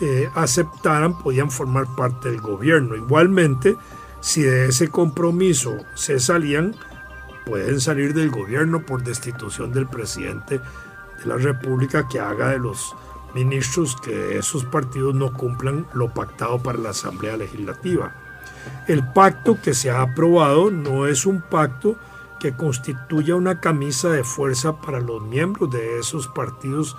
eh, 0.00 0.28
aceptaran 0.34 1.18
podían 1.18 1.50
formar 1.50 1.86
parte 1.96 2.30
del 2.30 2.40
gobierno. 2.40 2.96
Igualmente, 2.96 3.76
si 4.22 4.42
de 4.42 4.68
ese 4.68 4.88
compromiso 4.88 5.78
se 5.94 6.20
salían, 6.20 6.76
pueden 7.44 7.80
salir 7.80 8.14
del 8.14 8.30
gobierno 8.30 8.86
por 8.86 9.02
destitución 9.02 9.72
del 9.72 9.88
presidente 9.88 10.60
de 11.18 11.26
la 11.26 11.36
República 11.36 12.06
que 12.08 12.20
haga 12.20 12.50
de 12.50 12.60
los 12.60 12.94
ministros 13.34 13.96
que 13.96 14.38
esos 14.38 14.64
partidos 14.64 15.14
no 15.16 15.32
cumplan 15.32 15.86
lo 15.92 16.14
pactado 16.14 16.62
para 16.62 16.78
la 16.78 16.90
Asamblea 16.90 17.36
Legislativa. 17.36 18.14
El 18.86 19.04
pacto 19.12 19.58
que 19.60 19.74
se 19.74 19.90
ha 19.90 20.02
aprobado 20.02 20.70
no 20.70 21.08
es 21.08 21.26
un 21.26 21.40
pacto 21.40 21.96
que 22.38 22.52
constituya 22.52 23.34
una 23.34 23.60
camisa 23.60 24.08
de 24.08 24.22
fuerza 24.22 24.80
para 24.80 25.00
los 25.00 25.20
miembros 25.20 25.68
de 25.72 25.98
esos 25.98 26.28
partidos 26.28 26.96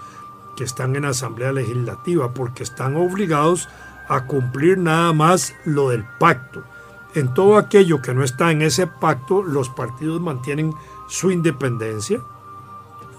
que 0.57 0.65
están 0.65 0.97
en 0.97 1.05
Asamblea 1.05 1.53
Legislativa, 1.53 2.33
porque 2.33 2.63
están 2.63 2.97
obligados 2.97 3.69
a 4.09 4.25
cumplir 4.25 4.77
nada 4.77 5.13
más 5.13 5.53
lo 5.63 5.89
del 5.89 6.03
pacto. 6.19 6.63
En 7.15 7.33
todo 7.33 7.57
aquello 7.57 8.01
que 8.01 8.13
no 8.13 8.23
está 8.23 8.51
en 8.51 8.61
ese 8.61 8.87
pacto, 8.87 9.43
los 9.43 9.69
partidos 9.69 10.19
mantienen 10.19 10.73
su 11.07 11.31
independencia, 11.31 12.21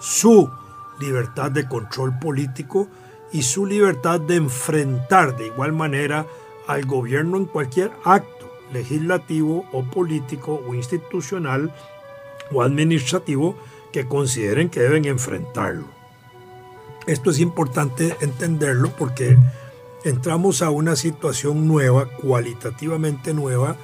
su 0.01 0.51
libertad 0.99 1.51
de 1.51 1.69
control 1.69 2.19
político 2.19 2.89
y 3.33 3.43
su 3.43 3.67
libertad 3.67 4.21
de 4.21 4.37
enfrentar 4.37 5.37
de 5.37 5.47
igual 5.47 5.73
manera 5.73 6.27
al 6.67 6.87
gobierno 6.87 7.37
en 7.37 7.47
cualquier 7.47 7.93
acto 8.05 8.51
legislativo 8.73 9.67
o 9.73 9.85
político 9.85 10.61
o 10.67 10.75
institucional 10.75 11.73
o 12.53 12.63
administrativo 12.63 13.57
que 13.93 14.09
consideren 14.09 14.71
que 14.71 14.81
deben 14.81 15.05
enfrentarlo. 15.05 15.87
Esto 17.07 17.31
es 17.31 17.39
importante 17.39 18.17
entenderlo 18.21 18.91
porque 18.99 19.37
entramos 20.05 20.63
a 20.63 20.71
una 20.71 20.97
situación 20.97 21.67
nueva, 21.67 22.07
cualitativamente 22.07 23.35
nueva, 23.35 23.77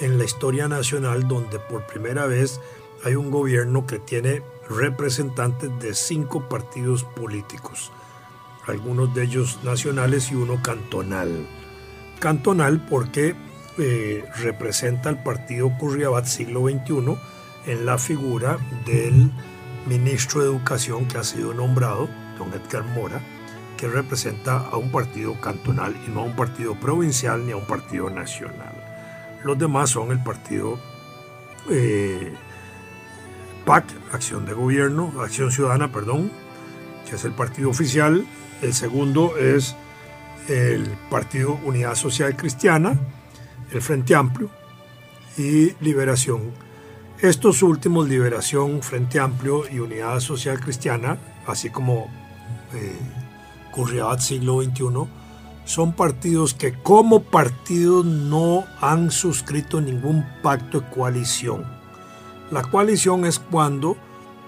en 0.00 0.18
la 0.18 0.24
historia 0.24 0.68
nacional, 0.68 1.28
donde 1.28 1.58
por 1.58 1.86
primera 1.86 2.26
vez 2.26 2.60
hay 3.04 3.14
un 3.14 3.30
gobierno 3.30 3.86
que 3.86 3.98
tiene 3.98 4.42
representantes 4.68 5.70
de 5.78 5.94
cinco 5.94 6.48
partidos 6.48 7.04
políticos, 7.04 7.92
algunos 8.66 9.14
de 9.14 9.24
ellos 9.24 9.60
nacionales 9.62 10.30
y 10.32 10.34
uno 10.34 10.60
cantonal. 10.62 11.46
Cantonal 12.18 12.84
porque 12.86 13.36
eh, 13.78 14.24
representa 14.38 15.10
al 15.10 15.22
partido 15.22 15.70
Curriabat 15.78 16.24
siglo 16.24 16.68
XXI 16.68 17.16
en 17.66 17.86
la 17.86 17.98
figura 17.98 18.58
del 18.86 19.30
ministro 19.86 20.40
de 20.40 20.48
Educación 20.48 21.06
que 21.06 21.18
ha 21.18 21.24
sido 21.24 21.52
nombrado, 21.54 22.08
don 22.38 22.52
Edgar 22.52 22.84
Mora, 22.84 23.20
que 23.76 23.88
representa 23.88 24.58
a 24.58 24.76
un 24.76 24.90
partido 24.90 25.40
cantonal 25.40 25.94
y 26.06 26.10
no 26.10 26.20
a 26.20 26.24
un 26.24 26.36
partido 26.36 26.74
provincial 26.74 27.44
ni 27.44 27.52
a 27.52 27.56
un 27.56 27.66
partido 27.66 28.10
nacional. 28.10 28.74
Los 29.44 29.58
demás 29.58 29.90
son 29.90 30.10
el 30.10 30.22
partido 30.22 30.78
eh, 31.70 32.32
PAC, 33.64 33.84
Acción 34.12 34.46
de 34.46 34.54
Gobierno, 34.54 35.12
Acción 35.20 35.52
Ciudadana, 35.52 35.92
perdón, 35.92 36.30
que 37.08 37.16
es 37.16 37.24
el 37.24 37.32
partido 37.32 37.70
oficial. 37.70 38.26
El 38.62 38.72
segundo 38.72 39.36
es 39.36 39.76
el 40.48 40.96
Partido 41.10 41.58
Unidad 41.64 41.94
Social 41.94 42.36
Cristiana, 42.36 42.98
el 43.72 43.82
Frente 43.82 44.14
Amplio 44.14 44.50
y 45.36 45.72
Liberación. 45.80 46.52
Estos 47.20 47.62
últimos, 47.62 48.08
Liberación, 48.08 48.82
Frente 48.82 49.18
Amplio 49.18 49.68
y 49.70 49.80
Unidad 49.80 50.20
Social 50.20 50.60
Cristiana, 50.60 51.18
así 51.46 51.70
como 51.70 52.10
eh, 52.74 52.96
Curriabat 53.76 54.20
siglo 54.20 54.62
XXI, 54.62 54.86
son 55.66 55.92
partidos 55.92 56.54
que 56.54 56.72
como 56.72 57.24
partidos 57.24 58.06
no 58.06 58.64
han 58.80 59.10
suscrito 59.10 59.82
ningún 59.82 60.24
pacto 60.42 60.80
de 60.80 60.88
coalición. 60.88 61.64
La 62.50 62.62
coalición 62.62 63.26
es 63.26 63.38
cuando 63.38 63.96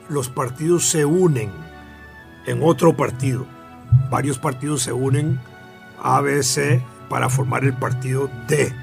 los 0.08 0.30
partidos 0.30 0.88
se 0.88 1.04
unen 1.04 1.50
en 2.46 2.62
otro 2.62 2.96
partido. 2.96 3.44
Varios 4.10 4.38
partidos 4.38 4.82
se 4.82 4.92
unen 4.92 5.38
A, 6.02 6.22
B, 6.22 6.40
para 7.10 7.28
formar 7.28 7.64
el 7.64 7.74
partido 7.74 8.30
D. 8.46 8.74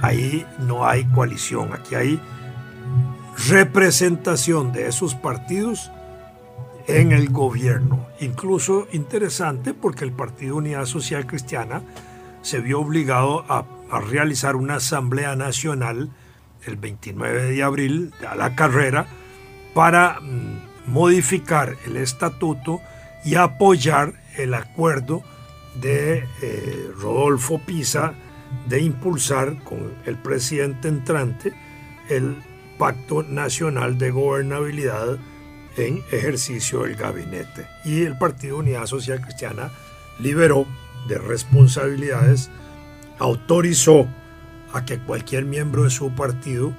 Ahí 0.00 0.46
no 0.60 0.86
hay 0.86 1.04
coalición, 1.06 1.74
aquí 1.74 1.94
hay 1.94 2.20
representación 3.48 4.72
de 4.72 4.88
esos 4.88 5.14
partidos 5.14 5.90
en 6.88 7.12
el 7.12 7.28
gobierno. 7.28 8.06
Incluso 8.20 8.88
interesante 8.92 9.74
porque 9.74 10.04
el 10.04 10.12
Partido 10.12 10.56
Unidad 10.56 10.86
Social 10.86 11.26
Cristiana 11.26 11.82
se 12.42 12.60
vio 12.60 12.80
obligado 12.80 13.44
a, 13.48 13.64
realizar 14.10 14.54
una 14.54 14.76
asamblea 14.76 15.34
nacional 15.34 16.10
el 16.66 16.76
29 16.76 17.52
de 17.52 17.62
abril 17.62 18.12
a 18.28 18.34
la 18.34 18.54
carrera 18.54 19.06
para 19.72 20.20
mm, 20.20 20.90
modificar 20.90 21.74
el 21.86 21.96
estatuto 21.96 22.82
y 23.24 23.36
apoyar 23.36 24.12
el 24.36 24.52
acuerdo 24.52 25.22
de 25.80 26.26
eh, 26.42 26.90
Rodolfo 27.00 27.60
Pisa 27.64 28.12
de 28.66 28.80
impulsar 28.82 29.62
con 29.64 29.94
el 30.04 30.16
presidente 30.16 30.88
entrante 30.88 31.54
el 32.10 32.36
Pacto 32.76 33.22
Nacional 33.22 33.96
de 33.96 34.10
Gobernabilidad 34.10 35.18
en 35.78 36.04
ejercicio 36.10 36.82
del 36.82 36.96
gabinete. 36.96 37.66
Y 37.84 38.02
el 38.02 38.18
Partido 38.18 38.58
Unidad 38.58 38.86
Social 38.86 39.20
Cristiana 39.20 39.70
liberó 40.18 40.66
de 41.08 41.18
responsabilidades, 41.18 42.50
autorizó 43.18 44.06
a 44.72 44.84
que 44.84 44.98
cualquier 44.98 45.44
miembro 45.44 45.84
de 45.84 45.90
su 45.90 46.14
partido 46.14 46.74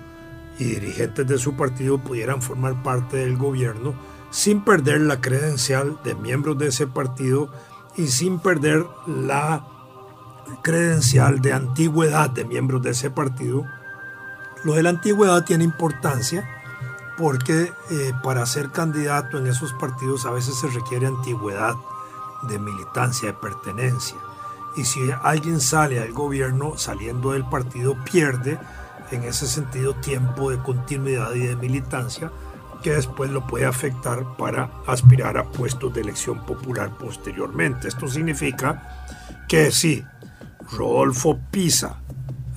y 0.60 0.65
dirigentes 0.65 1.25
de 1.25 1.38
su 1.38 1.56
partido 1.56 1.98
pudieran 2.00 2.41
formar 2.41 2.84
parte 2.84 3.18
del 3.18 3.38
gobierno 3.38 3.96
sin 4.29 4.63
perder 4.63 5.01
la 5.01 5.22
credencial 5.22 5.98
de 6.03 6.13
miembros 6.15 6.58
de 6.58 6.68
ese 6.68 6.86
partido 6.86 7.50
y 7.98 8.08
sin 8.08 8.39
perder 8.39 8.86
la 9.08 9.65
credencial 10.62 11.41
de 11.41 11.53
antigüedad 11.53 12.29
de 12.29 12.46
miembros 12.46 12.82
de 12.82 12.91
ese 12.91 13.10
partido. 13.10 13.65
Lo 14.63 14.74
de 14.74 14.84
la 14.84 14.89
antigüedad 14.89 15.46
tiene 15.46 15.63
importancia 15.63 16.48
porque 17.19 17.73
eh, 17.91 18.13
para 18.23 18.45
ser 18.45 18.71
candidato 18.71 19.38
en 19.38 19.47
esos 19.47 19.73
partidos 19.73 20.25
a 20.25 20.31
veces 20.31 20.55
se 20.55 20.67
requiere 20.67 21.05
antigüedad 21.05 21.75
de 22.43 22.57
militancia, 22.57 23.27
de 23.27 23.33
pertenencia. 23.33 24.15
Y 24.77 24.85
si 24.85 25.11
alguien 25.21 25.59
sale 25.59 25.99
al 25.99 26.13
gobierno 26.13 26.77
saliendo 26.77 27.33
del 27.33 27.43
partido, 27.43 27.97
pierde 28.05 28.57
en 29.11 29.23
ese 29.23 29.47
sentido 29.47 29.95
tiempo 29.95 30.49
de 30.49 30.59
continuidad 30.59 31.33
y 31.33 31.39
de 31.39 31.57
militancia 31.57 32.31
que 32.81 32.93
después 32.93 33.29
lo 33.31 33.45
puede 33.45 33.65
afectar 33.65 34.38
para 34.38 34.71
aspirar 34.88 35.38
a 35.38 35.43
puestos 35.43 35.93
de 35.93 35.99
elección 35.99 36.45
popular 36.45 36.97
posteriormente. 36.97 37.89
Esto 37.89 38.07
significa 38.07 39.05
que 39.49 39.71
si 39.71 40.05
Rodolfo 40.71 41.38
Pisa, 41.51 41.97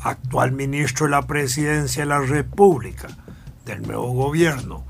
actual 0.05 0.53
ministro 0.53 1.07
de 1.07 1.11
la 1.11 1.23
Presidencia 1.23 2.03
de 2.03 2.09
la 2.09 2.21
República, 2.21 3.09
del 3.65 3.83
nuevo 3.83 4.13
gobierno, 4.13 4.85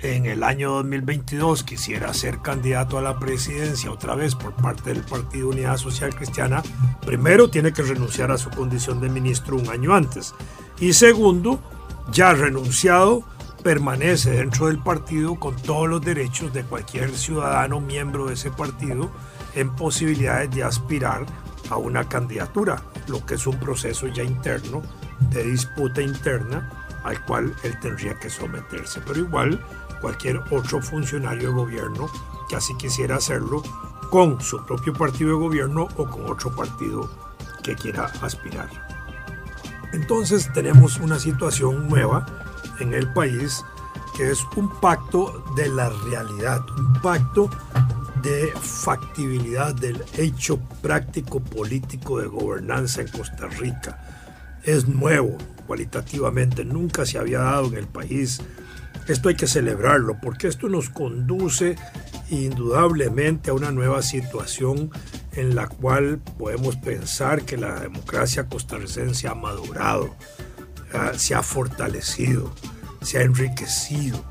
en 0.00 0.26
el 0.26 0.44
año 0.44 0.74
2022 0.74 1.64
quisiera 1.64 2.14
ser 2.14 2.38
candidato 2.38 2.98
a 2.98 3.02
la 3.02 3.18
presidencia 3.18 3.90
otra 3.90 4.14
vez 4.14 4.36
por 4.36 4.54
parte 4.54 4.94
del 4.94 5.02
Partido 5.02 5.48
Unidad 5.48 5.76
Social 5.76 6.14
Cristiana, 6.14 6.62
primero 7.04 7.50
tiene 7.50 7.72
que 7.72 7.82
renunciar 7.82 8.30
a 8.30 8.38
su 8.38 8.48
condición 8.50 9.00
de 9.00 9.08
ministro 9.08 9.56
un 9.56 9.68
año 9.68 9.94
antes. 9.94 10.34
Y 10.78 10.92
segundo, 10.92 11.60
ya 12.12 12.32
renunciado, 12.32 13.24
permanece 13.64 14.30
dentro 14.30 14.68
del 14.68 14.78
partido 14.78 15.34
con 15.34 15.56
todos 15.56 15.88
los 15.88 16.00
derechos 16.00 16.52
de 16.52 16.62
cualquier 16.62 17.16
ciudadano 17.16 17.80
miembro 17.80 18.26
de 18.26 18.34
ese 18.34 18.52
partido 18.52 19.10
en 19.56 19.74
posibilidades 19.74 20.52
de 20.52 20.62
aspirar 20.62 21.26
a 21.70 21.76
una 21.76 22.08
candidatura, 22.08 22.82
lo 23.08 23.26
que 23.26 23.34
es 23.34 23.46
un 23.48 23.58
proceso 23.58 24.06
ya 24.06 24.22
interno 24.22 24.80
de 25.32 25.42
disputa 25.42 26.00
interna 26.00 26.77
al 27.04 27.22
cual 27.24 27.54
él 27.62 27.78
tendría 27.80 28.18
que 28.18 28.30
someterse. 28.30 29.00
Pero 29.06 29.20
igual 29.20 29.60
cualquier 30.00 30.38
otro 30.50 30.80
funcionario 30.80 31.48
de 31.48 31.54
gobierno 31.54 32.10
que 32.48 32.56
así 32.56 32.76
quisiera 32.76 33.16
hacerlo 33.16 33.62
con 34.10 34.40
su 34.40 34.64
propio 34.64 34.92
partido 34.92 35.30
de 35.30 35.36
gobierno 35.36 35.88
o 35.96 36.06
con 36.06 36.30
otro 36.30 36.54
partido 36.54 37.10
que 37.62 37.74
quiera 37.74 38.10
aspirar. 38.22 38.68
Entonces 39.92 40.50
tenemos 40.52 40.98
una 40.98 41.18
situación 41.18 41.88
nueva 41.88 42.26
en 42.78 42.94
el 42.94 43.12
país 43.12 43.64
que 44.16 44.30
es 44.30 44.44
un 44.56 44.68
pacto 44.80 45.44
de 45.56 45.68
la 45.68 45.90
realidad, 45.90 46.60
un 46.76 46.92
pacto 47.00 47.48
de 48.22 48.52
factibilidad 48.60 49.74
del 49.74 50.04
hecho 50.16 50.58
práctico 50.82 51.40
político 51.40 52.18
de 52.18 52.26
gobernanza 52.26 53.02
en 53.02 53.08
Costa 53.08 53.46
Rica. 53.46 53.98
Es 54.64 54.88
nuevo 54.88 55.36
cualitativamente, 55.68 56.64
nunca 56.64 57.06
se 57.06 57.18
había 57.18 57.38
dado 57.38 57.68
en 57.68 57.74
el 57.74 57.86
país 57.86 58.40
esto 59.08 59.30
hay 59.30 59.36
que 59.36 59.46
celebrarlo 59.46 60.18
porque 60.20 60.48
esto 60.48 60.68
nos 60.68 60.90
conduce 60.90 61.76
indudablemente 62.28 63.50
a 63.50 63.54
una 63.54 63.72
nueva 63.72 64.02
situación 64.02 64.90
en 65.32 65.54
la 65.54 65.66
cual 65.66 66.20
podemos 66.38 66.76
pensar 66.76 67.42
que 67.42 67.56
la 67.56 67.80
democracia 67.80 68.48
costarricense 68.48 69.26
ha 69.26 69.34
madurado, 69.34 70.14
se 71.16 71.34
ha 71.34 71.42
fortalecido, 71.42 72.52
se 73.00 73.18
ha 73.18 73.22
enriquecido. 73.22 74.22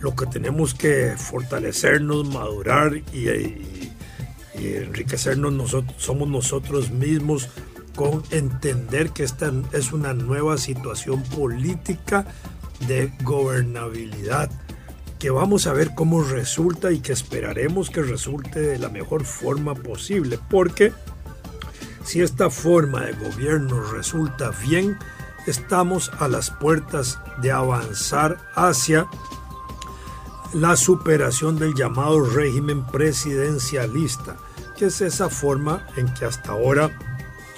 Lo 0.00 0.16
que 0.16 0.26
tenemos 0.26 0.74
que 0.74 1.14
fortalecernos, 1.16 2.28
madurar 2.28 2.96
y, 2.96 3.92
enriquecernos 4.54 5.52
nosotros, 5.52 5.94
somos 6.02 6.28
nosotros 6.28 6.90
mismos 6.90 7.48
con 7.96 8.22
entender 8.30 9.10
que 9.10 9.24
esta 9.24 9.50
es 9.72 9.92
una 9.92 10.14
nueva 10.14 10.58
situación 10.58 11.22
política 11.24 12.26
de 12.86 13.12
gobernabilidad 13.22 14.50
que 15.18 15.30
vamos 15.30 15.66
a 15.66 15.72
ver 15.72 15.94
cómo 15.94 16.22
resulta 16.22 16.92
y 16.92 17.00
que 17.00 17.14
esperaremos 17.14 17.88
que 17.88 18.02
resulte 18.02 18.60
de 18.60 18.78
la 18.78 18.90
mejor 18.90 19.24
forma 19.24 19.74
posible, 19.74 20.38
porque 20.50 20.92
si 22.04 22.20
esta 22.20 22.50
forma 22.50 23.00
de 23.00 23.12
gobierno 23.14 23.80
resulta 23.80 24.50
bien, 24.62 24.98
estamos 25.46 26.12
a 26.18 26.28
las 26.28 26.50
puertas 26.50 27.18
de 27.40 27.50
avanzar 27.50 28.36
hacia 28.54 29.08
la 30.52 30.76
superación 30.76 31.58
del 31.58 31.74
llamado 31.74 32.20
régimen 32.20 32.86
presidencialista, 32.86 34.36
que 34.76 34.86
es 34.86 35.00
esa 35.00 35.30
forma 35.30 35.86
en 35.96 36.12
que 36.12 36.26
hasta 36.26 36.52
ahora 36.52 36.90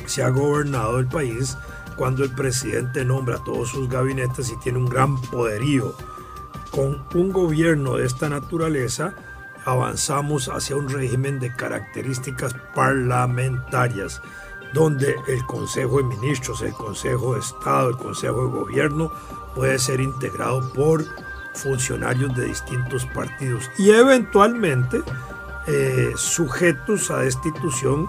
se 0.08 0.22
ha 0.22 0.28
gobernado 0.28 0.98
el 0.98 1.06
país 1.06 1.56
cuando 1.96 2.24
el 2.24 2.30
presidente 2.30 3.04
nombra 3.04 3.38
todos 3.44 3.70
sus 3.70 3.88
gabinetes 3.88 4.50
y 4.50 4.56
tiene 4.58 4.78
un 4.78 4.86
gran 4.86 5.20
poderío. 5.20 5.94
Con 6.70 7.04
un 7.14 7.32
gobierno 7.32 7.96
de 7.96 8.06
esta 8.06 8.28
naturaleza, 8.28 9.14
avanzamos 9.64 10.48
hacia 10.48 10.76
un 10.76 10.88
régimen 10.88 11.40
de 11.40 11.54
características 11.54 12.54
parlamentarias, 12.74 14.22
donde 14.72 15.16
el 15.26 15.44
Consejo 15.46 15.98
de 15.98 16.04
Ministros, 16.04 16.62
el 16.62 16.72
Consejo 16.72 17.34
de 17.34 17.40
Estado, 17.40 17.90
el 17.90 17.96
Consejo 17.96 18.44
de 18.44 18.58
Gobierno 18.58 19.12
puede 19.54 19.78
ser 19.78 20.00
integrado 20.00 20.72
por 20.72 21.04
funcionarios 21.54 22.34
de 22.36 22.46
distintos 22.46 23.04
partidos 23.06 23.68
y 23.76 23.90
eventualmente 23.90 25.02
eh, 25.66 26.12
sujetos 26.16 27.10
a 27.10 27.18
destitución 27.18 28.08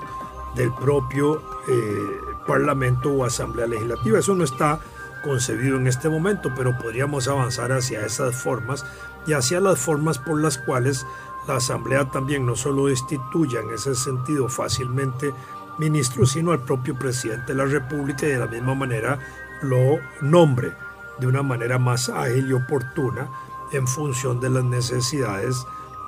del 0.60 0.74
propio 0.74 1.42
eh, 1.70 2.22
Parlamento 2.46 3.10
o 3.12 3.24
Asamblea 3.24 3.66
Legislativa. 3.66 4.20
Eso 4.20 4.36
no 4.36 4.44
está 4.44 4.80
concebido 5.24 5.78
en 5.78 5.88
este 5.88 6.10
momento, 6.10 6.52
pero 6.56 6.78
podríamos 6.78 7.30
avanzar 7.30 7.72
hacia 7.72 8.06
esas 8.06 8.36
formas 8.36 8.86
y 9.26 9.34
hacia 9.34 9.62
las 9.62 9.80
formas 9.80 10.20
por 10.20 10.42
las 10.42 10.58
cuales 10.58 11.06
la 11.48 11.56
Asamblea 11.56 12.12
también 12.12 12.46
no 12.46 12.58
solo 12.58 12.88
destituya 12.88 13.62
en 13.62 13.74
ese 13.74 13.96
sentido 13.96 14.50
fácilmente 14.50 15.34
ministros, 15.78 16.32
sino 16.32 16.52
al 16.52 16.60
propio 16.60 16.94
presidente 17.00 17.54
de 17.54 17.58
la 17.58 17.66
República 17.66 18.26
y 18.26 18.32
de 18.32 18.40
la 18.40 18.48
misma 18.48 18.76
manera 18.76 19.18
lo 19.62 20.00
nombre 20.20 20.74
de 21.20 21.28
una 21.28 21.42
manera 21.42 21.80
más 21.80 22.10
ágil 22.10 22.50
y 22.50 22.54
oportuna 22.54 23.30
en 23.72 23.88
función 23.88 24.42
de 24.42 24.50
las 24.50 24.64
necesidades 24.66 25.66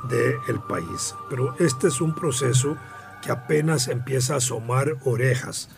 del 0.10 0.60
país. 0.68 1.16
Pero 1.30 1.54
este 1.58 1.88
es 1.88 2.02
un 2.02 2.14
proceso 2.14 2.76
que 3.22 3.32
apenas 3.32 3.88
empieza 3.88 4.34
a 4.34 4.38
asomar 4.38 4.98
orejas 5.06 5.70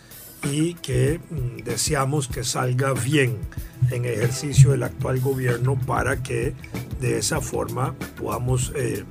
y 0.52 0.74
que 0.76 1.20
mm, 1.30 1.64
deseamos 1.64 2.28
que 2.28 2.44
salga 2.44 2.94
bien 2.94 3.38
en 3.92 4.06
ejercicio 4.06 4.72
del 4.72 4.84
actual 4.84 5.20
gobierno 5.20 5.80
para 5.80 6.22
que 6.22 6.54
de 7.00 7.18
esa 7.18 7.42
forma 7.42 7.96
podamos 8.20 8.72
eh, 8.76 9.04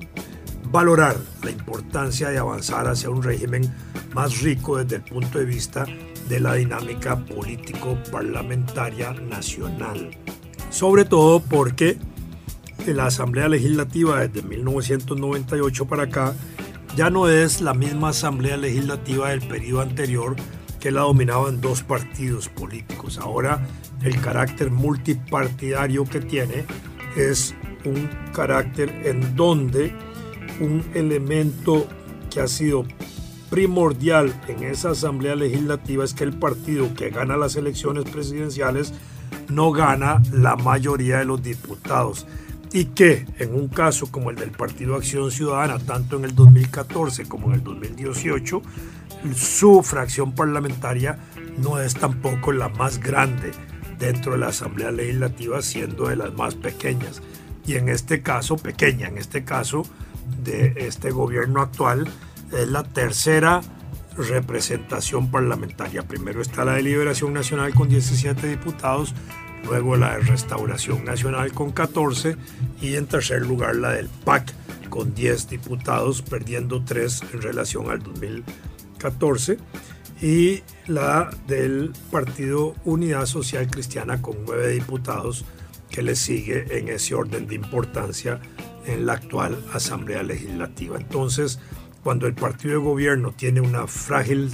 valorar 0.71 1.16
la 1.42 1.51
importancia 1.51 2.31
de 2.31 2.38
avanzar 2.38 2.88
hacia 2.88 3.11
un 3.11 3.23
régimen 3.23 3.73
más 4.14 4.40
rico 4.40 4.79
desde 4.79 4.97
el 4.97 5.03
punto 5.03 5.38
de 5.38 5.45
vista 5.45 5.85
de 6.29 6.40
la 6.40 6.55
dinámica 6.55 7.16
político-parlamentaria 7.16 9.12
nacional. 9.12 10.11
Sobre 10.71 11.05
todo 11.05 11.40
porque 11.40 11.99
la 12.87 13.07
Asamblea 13.07 13.49
Legislativa 13.49 14.21
desde 14.27 14.42
1998 14.47 15.87
para 15.87 16.05
acá 16.05 16.35
ya 16.96 17.09
no 17.09 17.28
es 17.28 17.61
la 17.61 17.74
misma 17.74 18.11
Asamblea 18.11 18.57
Legislativa 18.57 19.31
del 19.31 19.40
periodo 19.40 19.81
anterior 19.81 20.37
que 20.78 20.90
la 20.90 21.02
dominaban 21.02 21.61
dos 21.61 21.83
partidos 21.83 22.48
políticos. 22.48 23.18
Ahora 23.18 23.66
el 24.02 24.20
carácter 24.20 24.70
multipartidario 24.70 26.05
que 26.05 26.20
tiene 26.20 26.64
es 27.16 27.55
un 27.85 28.09
carácter 28.35 28.90
en 29.05 29.35
donde 29.37 29.94
un 30.61 30.85
elemento 30.94 31.87
que 32.31 32.40
ha 32.40 32.48
sido 32.48 32.85
primordial 33.48 34.33
en 34.48 34.64
esa 34.64 34.90
asamblea 34.90 35.35
legislativa 35.35 36.05
es 36.05 36.14
que 36.14 36.24
el 36.24 36.33
partido 36.33 36.94
que 36.94 37.11
gana 37.11 37.37
las 37.37 37.57
elecciones 37.57 38.05
presidenciales 38.05 38.92
no 39.48 39.72
gana 39.72 40.22
la 40.33 40.57
mayoría 40.57 41.18
de 41.18 41.24
los 41.24 41.42
diputados 41.42 42.26
y 42.72 42.87
que 42.87 43.26
en 43.38 43.54
un 43.54 43.68
caso 43.68 44.11
como 44.11 44.30
el 44.30 44.37
del 44.37 44.50
Partido 44.50 44.96
Acción 44.96 45.30
Ciudadana, 45.30 45.78
tanto 45.78 46.16
en 46.16 46.24
el 46.24 46.35
2014 46.35 47.26
como 47.26 47.48
en 47.48 47.54
el 47.54 47.64
2018, 47.64 48.62
su 49.35 49.82
fracción 49.82 50.35
parlamentaria 50.35 51.18
no 51.58 51.80
es 51.80 51.94
tampoco 51.94 52.52
la 52.52 52.68
más 52.70 52.98
grande 52.98 53.52
dentro 53.98 54.32
de 54.32 54.38
la 54.38 54.48
Asamblea 54.48 54.90
Legislativa, 54.90 55.62
siendo 55.62 56.08
de 56.08 56.16
las 56.16 56.32
más 56.32 56.54
pequeñas. 56.54 57.22
Y 57.66 57.74
en 57.74 57.88
este 57.88 58.22
caso, 58.22 58.56
pequeña, 58.56 59.06
en 59.06 59.18
este 59.18 59.44
caso 59.44 59.85
de 60.42 60.74
este 60.76 61.11
gobierno 61.11 61.61
actual, 61.61 62.08
es 62.52 62.68
la 62.68 62.82
tercera 62.82 63.61
representación 64.16 65.30
parlamentaria. 65.30 66.02
Primero 66.02 66.42
está 66.42 66.64
la 66.64 66.74
de 66.74 66.82
Liberación 66.82 67.32
Nacional 67.32 67.74
con 67.74 67.88
17 67.88 68.46
diputados, 68.46 69.14
luego 69.64 69.96
la 69.96 70.16
de 70.16 70.22
Restauración 70.22 71.05
Nacional 71.05 71.53
con 71.53 71.72
14 71.72 72.37
y 72.81 72.96
en 72.96 73.07
tercer 73.07 73.46
lugar 73.46 73.77
la 73.77 73.92
del 73.92 74.09
PAC 74.09 74.53
con 74.88 75.14
10 75.14 75.48
diputados, 75.48 76.22
perdiendo 76.22 76.85
3 76.85 77.22
en 77.33 77.42
relación 77.42 77.90
al 77.90 78.03
2014 78.03 79.59
y 80.20 80.62
la 80.87 81.31
del 81.46 81.92
Partido 82.11 82.75
Unidad 82.85 83.27
Social 83.27 83.68
Cristiana 83.68 84.20
con 84.20 84.37
9 84.44 84.68
diputados 84.68 85.44
que 85.90 86.03
le 86.03 86.14
sigue 86.14 86.79
en 86.79 86.88
ese 86.88 87.14
orden 87.14 87.46
de 87.46 87.55
importancia 87.55 88.40
en 88.87 89.07
la 89.07 89.14
actual 89.14 89.62
Asamblea 89.72 90.22
Legislativa. 90.22 90.96
Entonces, 90.96 91.59
cuando 92.03 92.27
el 92.27 92.35
partido 92.35 92.75
de 92.75 92.85
gobierno 92.85 93.33
tiene 93.33 93.61
una 93.61 93.87
frágil 93.87 94.51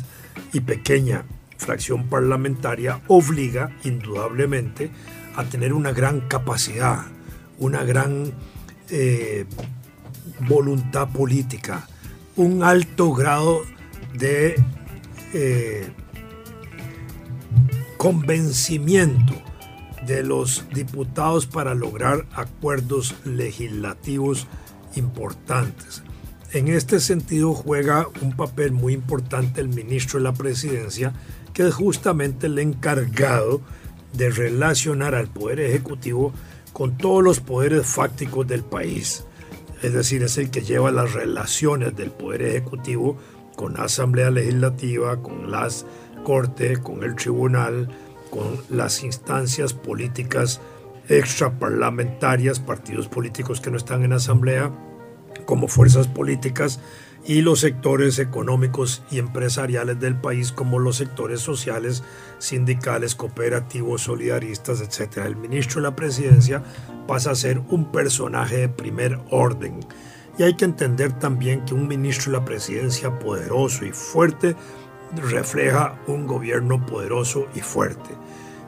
y 0.52 0.60
pequeña 0.60 1.24
fracción 1.58 2.08
parlamentaria 2.08 3.00
obliga 3.08 3.70
indudablemente 3.84 4.90
a 5.36 5.44
tener 5.44 5.72
una 5.72 5.92
gran 5.92 6.20
capacidad, 6.20 7.04
una 7.58 7.84
gran 7.84 8.32
eh, 8.90 9.44
voluntad 10.48 11.08
política, 11.10 11.86
un 12.36 12.62
alto 12.62 13.12
grado 13.12 13.62
de 14.14 14.54
eh, 15.34 15.90
convencimiento 17.96 19.34
de 20.06 20.22
los 20.22 20.64
diputados 20.72 21.46
para 21.46 21.74
lograr 21.74 22.26
acuerdos 22.32 23.14
legislativos 23.24 24.46
importantes. 24.94 26.02
En 26.52 26.68
este 26.68 26.98
sentido 26.98 27.52
juega 27.52 28.06
un 28.22 28.34
papel 28.34 28.72
muy 28.72 28.94
importante 28.94 29.60
el 29.60 29.68
ministro 29.68 30.18
de 30.18 30.24
la 30.24 30.32
presidencia, 30.32 31.12
que 31.58 31.66
es 31.66 31.74
justamente 31.74 32.46
el 32.46 32.56
encargado 32.60 33.60
de 34.12 34.30
relacionar 34.30 35.16
al 35.16 35.26
Poder 35.26 35.58
Ejecutivo 35.58 36.32
con 36.72 36.96
todos 36.96 37.20
los 37.20 37.40
poderes 37.40 37.84
fácticos 37.84 38.46
del 38.46 38.62
país. 38.62 39.24
Es 39.82 39.92
decir, 39.92 40.22
es 40.22 40.38
el 40.38 40.52
que 40.52 40.60
lleva 40.60 40.92
las 40.92 41.14
relaciones 41.14 41.96
del 41.96 42.12
Poder 42.12 42.42
Ejecutivo 42.42 43.16
con 43.56 43.74
la 43.74 43.86
Asamblea 43.86 44.30
Legislativa, 44.30 45.20
con 45.20 45.50
las 45.50 45.84
Cortes, 46.22 46.78
con 46.78 47.02
el 47.02 47.16
Tribunal, 47.16 47.88
con 48.30 48.60
las 48.70 49.02
instancias 49.02 49.74
políticas 49.74 50.60
extraparlamentarias, 51.08 52.60
partidos 52.60 53.08
políticos 53.08 53.60
que 53.60 53.72
no 53.72 53.78
están 53.78 54.04
en 54.04 54.12
Asamblea, 54.12 54.70
como 55.44 55.66
fuerzas 55.66 56.06
políticas 56.06 56.78
y 57.26 57.42
los 57.42 57.60
sectores 57.60 58.18
económicos 58.18 59.02
y 59.10 59.18
empresariales 59.18 60.00
del 60.00 60.16
país 60.16 60.52
como 60.52 60.78
los 60.78 60.96
sectores 60.96 61.40
sociales, 61.40 62.02
sindicales, 62.38 63.14
cooperativos, 63.14 64.02
solidaristas, 64.02 64.80
etc. 64.80 65.18
El 65.26 65.36
ministro 65.36 65.80
de 65.80 65.88
la 65.88 65.96
presidencia 65.96 66.62
pasa 67.06 67.32
a 67.32 67.34
ser 67.34 67.58
un 67.68 67.92
personaje 67.92 68.58
de 68.58 68.68
primer 68.68 69.18
orden. 69.30 69.80
Y 70.38 70.44
hay 70.44 70.54
que 70.54 70.64
entender 70.64 71.12
también 71.18 71.64
que 71.64 71.74
un 71.74 71.88
ministro 71.88 72.32
de 72.32 72.38
la 72.38 72.44
presidencia 72.44 73.18
poderoso 73.18 73.84
y 73.84 73.92
fuerte 73.92 74.54
refleja 75.16 75.98
un 76.06 76.26
gobierno 76.26 76.84
poderoso 76.86 77.46
y 77.54 77.60
fuerte. 77.60 78.10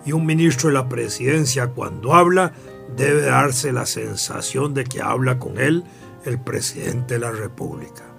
Y 0.04 0.12
un 0.12 0.26
ministro 0.26 0.68
de 0.68 0.74
la 0.74 0.88
presidencia 0.88 1.68
cuando 1.68 2.14
habla 2.14 2.52
debe 2.96 3.22
darse 3.22 3.72
la 3.72 3.86
sensación 3.86 4.74
de 4.74 4.84
que 4.84 5.00
habla 5.00 5.38
con 5.38 5.58
él 5.58 5.84
el 6.24 6.40
presidente 6.40 7.14
de 7.14 7.20
la 7.20 7.30
República. 7.30 8.10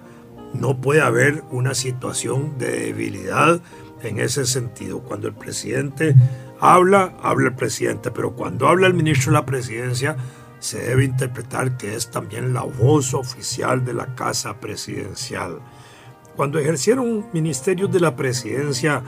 No 0.54 0.80
puede 0.80 1.02
haber 1.02 1.44
una 1.52 1.74
situación 1.74 2.58
de 2.58 2.72
debilidad 2.88 3.62
en 4.04 4.20
ese 4.20 4.46
sentido. 4.46 5.00
Cuando 5.00 5.28
el 5.28 5.34
presidente 5.34 6.16
habla, 6.60 7.16
habla 7.22 7.50
el 7.50 7.56
presidente, 7.56 8.12
pero 8.12 8.34
cuando 8.34 8.68
habla 8.68 8.88
el 8.88 8.94
ministro 8.94 9.32
de 9.32 9.40
la 9.40 9.46
presidencia, 9.46 10.16
se 10.60 10.80
debe 10.80 11.06
interpretar 11.06 11.76
que 11.78 11.96
es 11.96 12.12
también 12.12 12.54
la 12.54 12.62
voz 12.62 13.14
oficial 13.14 13.84
de 13.84 13.94
la 13.94 14.14
Casa 14.16 14.60
Presidencial. 14.60 15.60
Cuando 16.36 16.60
ejercieron 16.60 17.26
ministerios 17.34 17.92
de 17.92 18.00
la 18.00 18.16
presidencia 18.16 19.02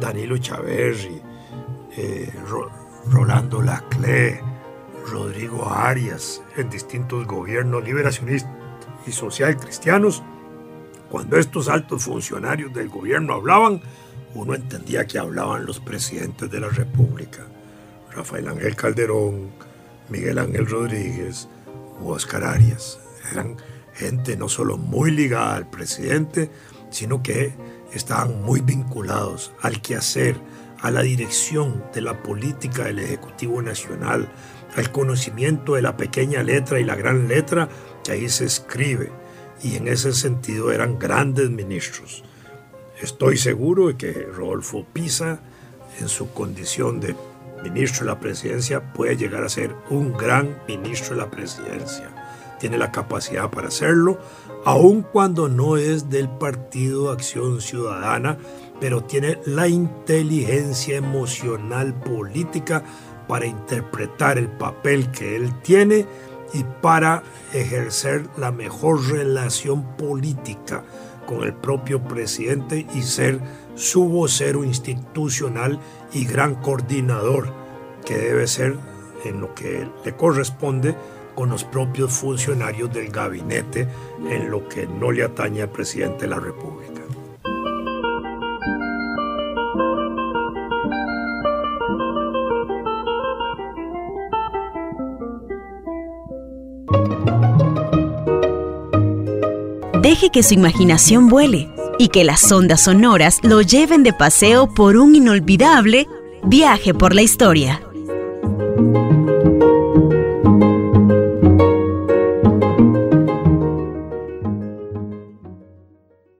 Danilo 0.00 0.36
Chaverri, 0.36 1.20
eh, 1.96 2.30
Rolando 3.10 3.62
Laclé, 3.62 4.40
Rodrigo 5.10 5.68
Arias, 5.68 6.42
en 6.56 6.68
distintos 6.68 7.26
gobiernos 7.26 7.82
liberacionistas 7.82 8.52
y 9.06 9.12
social 9.12 9.56
cristianos, 9.56 10.22
cuando 11.10 11.38
estos 11.38 11.68
altos 11.68 12.04
funcionarios 12.04 12.72
del 12.74 12.88
gobierno 12.88 13.34
hablaban, 13.34 13.80
uno 14.34 14.54
entendía 14.54 15.06
que 15.06 15.18
hablaban 15.18 15.64
los 15.64 15.80
presidentes 15.80 16.50
de 16.50 16.60
la 16.60 16.68
República. 16.68 17.46
Rafael 18.12 18.48
Ángel 18.48 18.76
Calderón, 18.76 19.50
Miguel 20.08 20.38
Ángel 20.38 20.66
Rodríguez 20.66 21.48
o 22.02 22.12
Oscar 22.12 22.44
Arias. 22.44 23.00
Eran 23.32 23.56
gente 23.94 24.36
no 24.36 24.48
solo 24.48 24.76
muy 24.76 25.10
ligada 25.10 25.56
al 25.56 25.68
presidente, 25.68 26.50
sino 26.90 27.22
que 27.22 27.54
estaban 27.92 28.42
muy 28.42 28.60
vinculados 28.60 29.52
al 29.62 29.80
quehacer, 29.80 30.36
a 30.80 30.90
la 30.90 31.02
dirección 31.02 31.84
de 31.92 32.02
la 32.02 32.22
política 32.22 32.84
del 32.84 33.00
Ejecutivo 33.00 33.60
Nacional, 33.62 34.28
al 34.76 34.92
conocimiento 34.92 35.74
de 35.74 35.82
la 35.82 35.96
pequeña 35.96 36.42
letra 36.42 36.78
y 36.78 36.84
la 36.84 36.94
gran 36.94 37.28
letra 37.28 37.68
que 38.04 38.12
ahí 38.12 38.28
se 38.28 38.44
escribe 38.44 39.10
y 39.62 39.76
en 39.76 39.88
ese 39.88 40.12
sentido 40.12 40.72
eran 40.72 40.98
grandes 40.98 41.50
ministros. 41.50 42.24
Estoy 43.00 43.36
seguro 43.36 43.88
de 43.88 43.96
que 43.96 44.12
Rodolfo 44.12 44.84
Pisa, 44.92 45.40
en 46.00 46.08
su 46.08 46.32
condición 46.32 47.00
de 47.00 47.14
ministro 47.62 48.04
de 48.04 48.12
la 48.12 48.20
presidencia, 48.20 48.92
puede 48.92 49.16
llegar 49.16 49.44
a 49.44 49.48
ser 49.48 49.74
un 49.90 50.12
gran 50.16 50.58
ministro 50.66 51.14
de 51.14 51.22
la 51.22 51.30
presidencia. 51.30 52.10
Tiene 52.58 52.76
la 52.76 52.90
capacidad 52.90 53.50
para 53.50 53.68
hacerlo, 53.68 54.18
aun 54.64 55.02
cuando 55.02 55.48
no 55.48 55.76
es 55.76 56.10
del 56.10 56.28
Partido 56.28 57.10
Acción 57.10 57.60
Ciudadana, 57.60 58.38
pero 58.80 59.04
tiene 59.04 59.38
la 59.46 59.68
inteligencia 59.68 60.96
emocional 60.96 61.94
política 61.94 62.82
para 63.28 63.46
interpretar 63.46 64.38
el 64.38 64.48
papel 64.48 65.10
que 65.12 65.36
él 65.36 65.52
tiene 65.62 66.06
y 66.52 66.64
para 66.82 67.22
ejercer 67.52 68.28
la 68.36 68.50
mejor 68.52 69.10
relación 69.10 69.96
política 69.96 70.82
con 71.26 71.42
el 71.42 71.52
propio 71.54 72.02
presidente 72.02 72.86
y 72.94 73.02
ser 73.02 73.40
su 73.74 74.08
vocero 74.08 74.64
institucional 74.64 75.78
y 76.12 76.24
gran 76.24 76.54
coordinador 76.56 77.52
que 78.04 78.16
debe 78.16 78.46
ser 78.46 78.78
en 79.24 79.40
lo 79.40 79.54
que 79.54 79.88
le 80.04 80.16
corresponde 80.16 80.94
con 81.34 81.50
los 81.50 81.64
propios 81.64 82.12
funcionarios 82.12 82.92
del 82.92 83.10
gabinete 83.10 83.86
en 84.28 84.50
lo 84.50 84.68
que 84.68 84.86
no 84.86 85.12
le 85.12 85.22
atañe 85.22 85.62
al 85.62 85.70
presidente 85.70 86.22
de 86.22 86.28
la 86.28 86.40
República. 86.40 86.97
Deje 100.08 100.30
que 100.30 100.42
su 100.42 100.54
imaginación 100.54 101.28
vuele 101.28 101.68
y 101.98 102.08
que 102.08 102.24
las 102.24 102.50
ondas 102.50 102.84
sonoras 102.84 103.40
lo 103.42 103.60
lleven 103.60 104.02
de 104.02 104.14
paseo 104.14 104.72
por 104.72 104.96
un 104.96 105.14
inolvidable 105.14 106.08
viaje 106.44 106.94
por 106.94 107.14
la 107.14 107.20
historia. 107.20 107.82